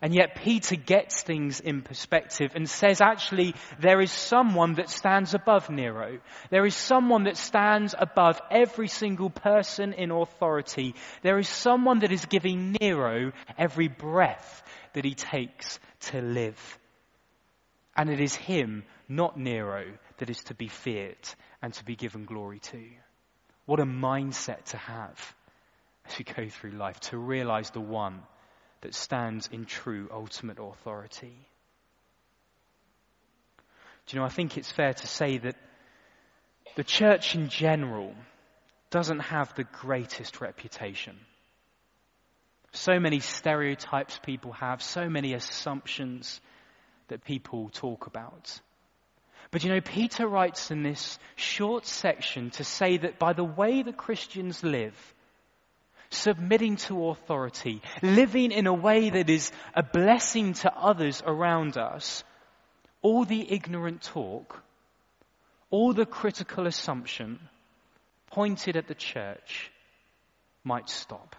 And 0.00 0.14
yet 0.14 0.36
Peter 0.36 0.76
gets 0.76 1.22
things 1.22 1.60
in 1.60 1.82
perspective 1.82 2.52
and 2.54 2.68
says 2.68 3.00
actually 3.00 3.54
there 3.80 4.00
is 4.00 4.12
someone 4.12 4.74
that 4.74 4.90
stands 4.90 5.34
above 5.34 5.70
Nero. 5.70 6.18
There 6.50 6.66
is 6.66 6.76
someone 6.76 7.24
that 7.24 7.36
stands 7.36 7.94
above 7.98 8.40
every 8.50 8.88
single 8.88 9.30
person 9.30 9.92
in 9.92 10.10
authority. 10.10 10.94
There 11.22 11.38
is 11.38 11.48
someone 11.48 12.00
that 12.00 12.12
is 12.12 12.26
giving 12.26 12.76
Nero 12.80 13.32
every 13.56 13.88
breath 13.88 14.62
that 14.92 15.04
he 15.04 15.14
takes 15.14 15.78
to 16.00 16.20
live. 16.20 16.78
And 17.96 18.10
it 18.10 18.20
is 18.20 18.34
him, 18.34 18.84
not 19.08 19.36
Nero, 19.36 19.84
that 20.18 20.30
is 20.30 20.42
to 20.44 20.54
be 20.54 20.68
feared 20.68 21.28
and 21.60 21.74
to 21.74 21.84
be 21.84 21.96
given 21.96 22.24
glory 22.24 22.60
to. 22.60 22.84
What 23.66 23.80
a 23.80 23.84
mindset 23.84 24.64
to 24.66 24.76
have 24.76 25.34
as 26.06 26.18
we 26.18 26.24
go 26.24 26.48
through 26.48 26.70
life, 26.70 27.00
to 27.00 27.18
realize 27.18 27.70
the 27.70 27.80
one 27.80 28.22
that 28.80 28.94
stands 28.94 29.48
in 29.52 29.64
true 29.64 30.08
ultimate 30.12 30.58
authority. 30.58 31.36
Do 34.06 34.16
you 34.16 34.20
know, 34.20 34.26
I 34.26 34.30
think 34.30 34.56
it's 34.56 34.72
fair 34.72 34.94
to 34.94 35.06
say 35.06 35.38
that 35.38 35.56
the 36.76 36.84
church 36.84 37.34
in 37.34 37.48
general 37.48 38.14
doesn't 38.90 39.20
have 39.20 39.54
the 39.54 39.64
greatest 39.64 40.40
reputation. 40.40 41.16
So 42.72 42.98
many 42.98 43.20
stereotypes 43.20 44.18
people 44.22 44.52
have, 44.52 44.82
so 44.82 45.08
many 45.08 45.34
assumptions 45.34 46.40
that 47.08 47.24
people 47.24 47.70
talk 47.70 48.06
about. 48.06 48.60
But 49.50 49.64
you 49.64 49.70
know, 49.70 49.80
Peter 49.80 50.26
writes 50.26 50.70
in 50.70 50.82
this 50.82 51.18
short 51.36 51.86
section 51.86 52.50
to 52.50 52.64
say 52.64 52.98
that 52.98 53.18
by 53.18 53.32
the 53.32 53.44
way 53.44 53.82
the 53.82 53.92
Christians 53.92 54.62
live, 54.62 55.14
submitting 56.10 56.76
to 56.76 57.08
authority, 57.08 57.82
living 58.02 58.52
in 58.52 58.66
a 58.66 58.72
way 58.72 59.10
that 59.10 59.28
is 59.28 59.52
a 59.74 59.82
blessing 59.82 60.54
to 60.54 60.74
others 60.74 61.22
around 61.24 61.76
us, 61.76 62.24
all 63.02 63.24
the 63.24 63.52
ignorant 63.52 64.02
talk, 64.02 64.62
all 65.70 65.92
the 65.92 66.06
critical 66.06 66.66
assumption 66.66 67.38
pointed 68.30 68.76
at 68.76 68.86
the 68.86 68.94
church 68.94 69.70
might 70.64 70.88
stop. 70.88 71.36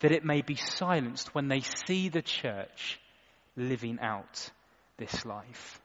That 0.00 0.12
it 0.12 0.24
may 0.24 0.42
be 0.42 0.56
silenced 0.56 1.34
when 1.34 1.48
they 1.48 1.62
see 1.86 2.08
the 2.08 2.22
church 2.22 3.00
living 3.56 3.98
out 4.00 4.50
this 4.98 5.24
life. 5.24 5.80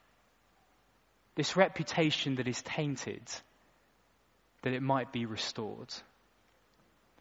This 1.36 1.56
reputation 1.56 2.36
that 2.36 2.48
is 2.48 2.60
tainted, 2.62 3.22
that 4.62 4.74
it 4.74 4.82
might 4.82 5.12
be 5.12 5.26
restored. 5.26 5.92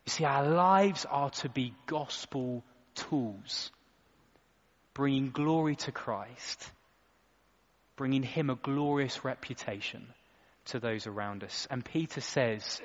You 0.10 0.12
see, 0.12 0.26
our 0.26 0.50
lives 0.50 1.06
are 1.06 1.30
to 1.30 1.50
be 1.50 1.72
gospel 1.86 2.64
tools, 2.96 3.72
bringing 4.96 5.30
glory 5.30 5.76
to 5.76 5.92
Christ, 5.92 6.72
bringing 7.96 8.24
Him 8.24 8.50
a 8.50 8.56
glorious 8.56 9.24
reputation 9.24 10.08
to 10.66 10.80
those 10.80 11.06
around 11.06 11.44
us. 11.44 11.68
And 11.70 11.86
Peter 11.86 12.22
says 12.22 12.82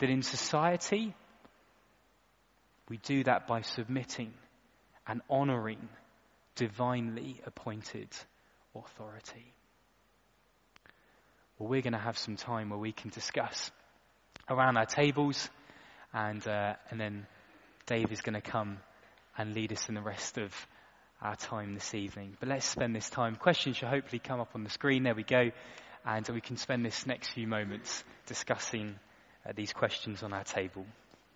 that 0.00 0.10
in 0.10 0.22
society, 0.22 1.14
we 2.88 2.96
do 2.96 3.22
that 3.22 3.46
by 3.46 3.60
submitting 3.60 4.34
and 5.06 5.20
honoring 5.30 5.88
divinely 6.56 7.40
appointed 7.46 8.08
authority. 8.74 9.54
Well, 11.60 11.68
we're 11.68 11.82
going 11.82 11.92
to 11.92 11.98
have 12.00 12.18
some 12.18 12.34
time 12.34 12.70
where 12.70 12.78
we 12.80 12.90
can 12.90 13.10
discuss 13.10 13.70
around 14.48 14.76
our 14.76 14.86
tables, 14.86 15.48
and, 16.12 16.46
uh, 16.46 16.74
and 16.90 17.00
then 17.00 17.26
Dave 17.86 18.10
is 18.10 18.20
going 18.20 18.34
to 18.34 18.40
come 18.40 18.78
and 19.38 19.54
lead 19.54 19.72
us 19.72 19.88
in 19.88 19.94
the 19.94 20.02
rest 20.02 20.38
of 20.38 20.52
our 21.22 21.36
time 21.36 21.74
this 21.74 21.94
evening. 21.94 22.36
But 22.40 22.48
let's 22.48 22.66
spend 22.66 22.94
this 22.94 23.08
time. 23.10 23.36
Questions 23.36 23.76
should 23.76 23.88
hopefully 23.88 24.18
come 24.18 24.40
up 24.40 24.50
on 24.54 24.64
the 24.64 24.70
screen. 24.70 25.02
There 25.02 25.14
we 25.14 25.22
go. 25.22 25.50
And 26.04 26.28
we 26.28 26.40
can 26.40 26.56
spend 26.56 26.84
this 26.84 27.06
next 27.06 27.30
few 27.30 27.46
moments 27.46 28.04
discussing 28.26 28.96
uh, 29.46 29.52
these 29.54 29.72
questions 29.72 30.22
on 30.22 30.32
our 30.32 30.44
table. 30.44 30.86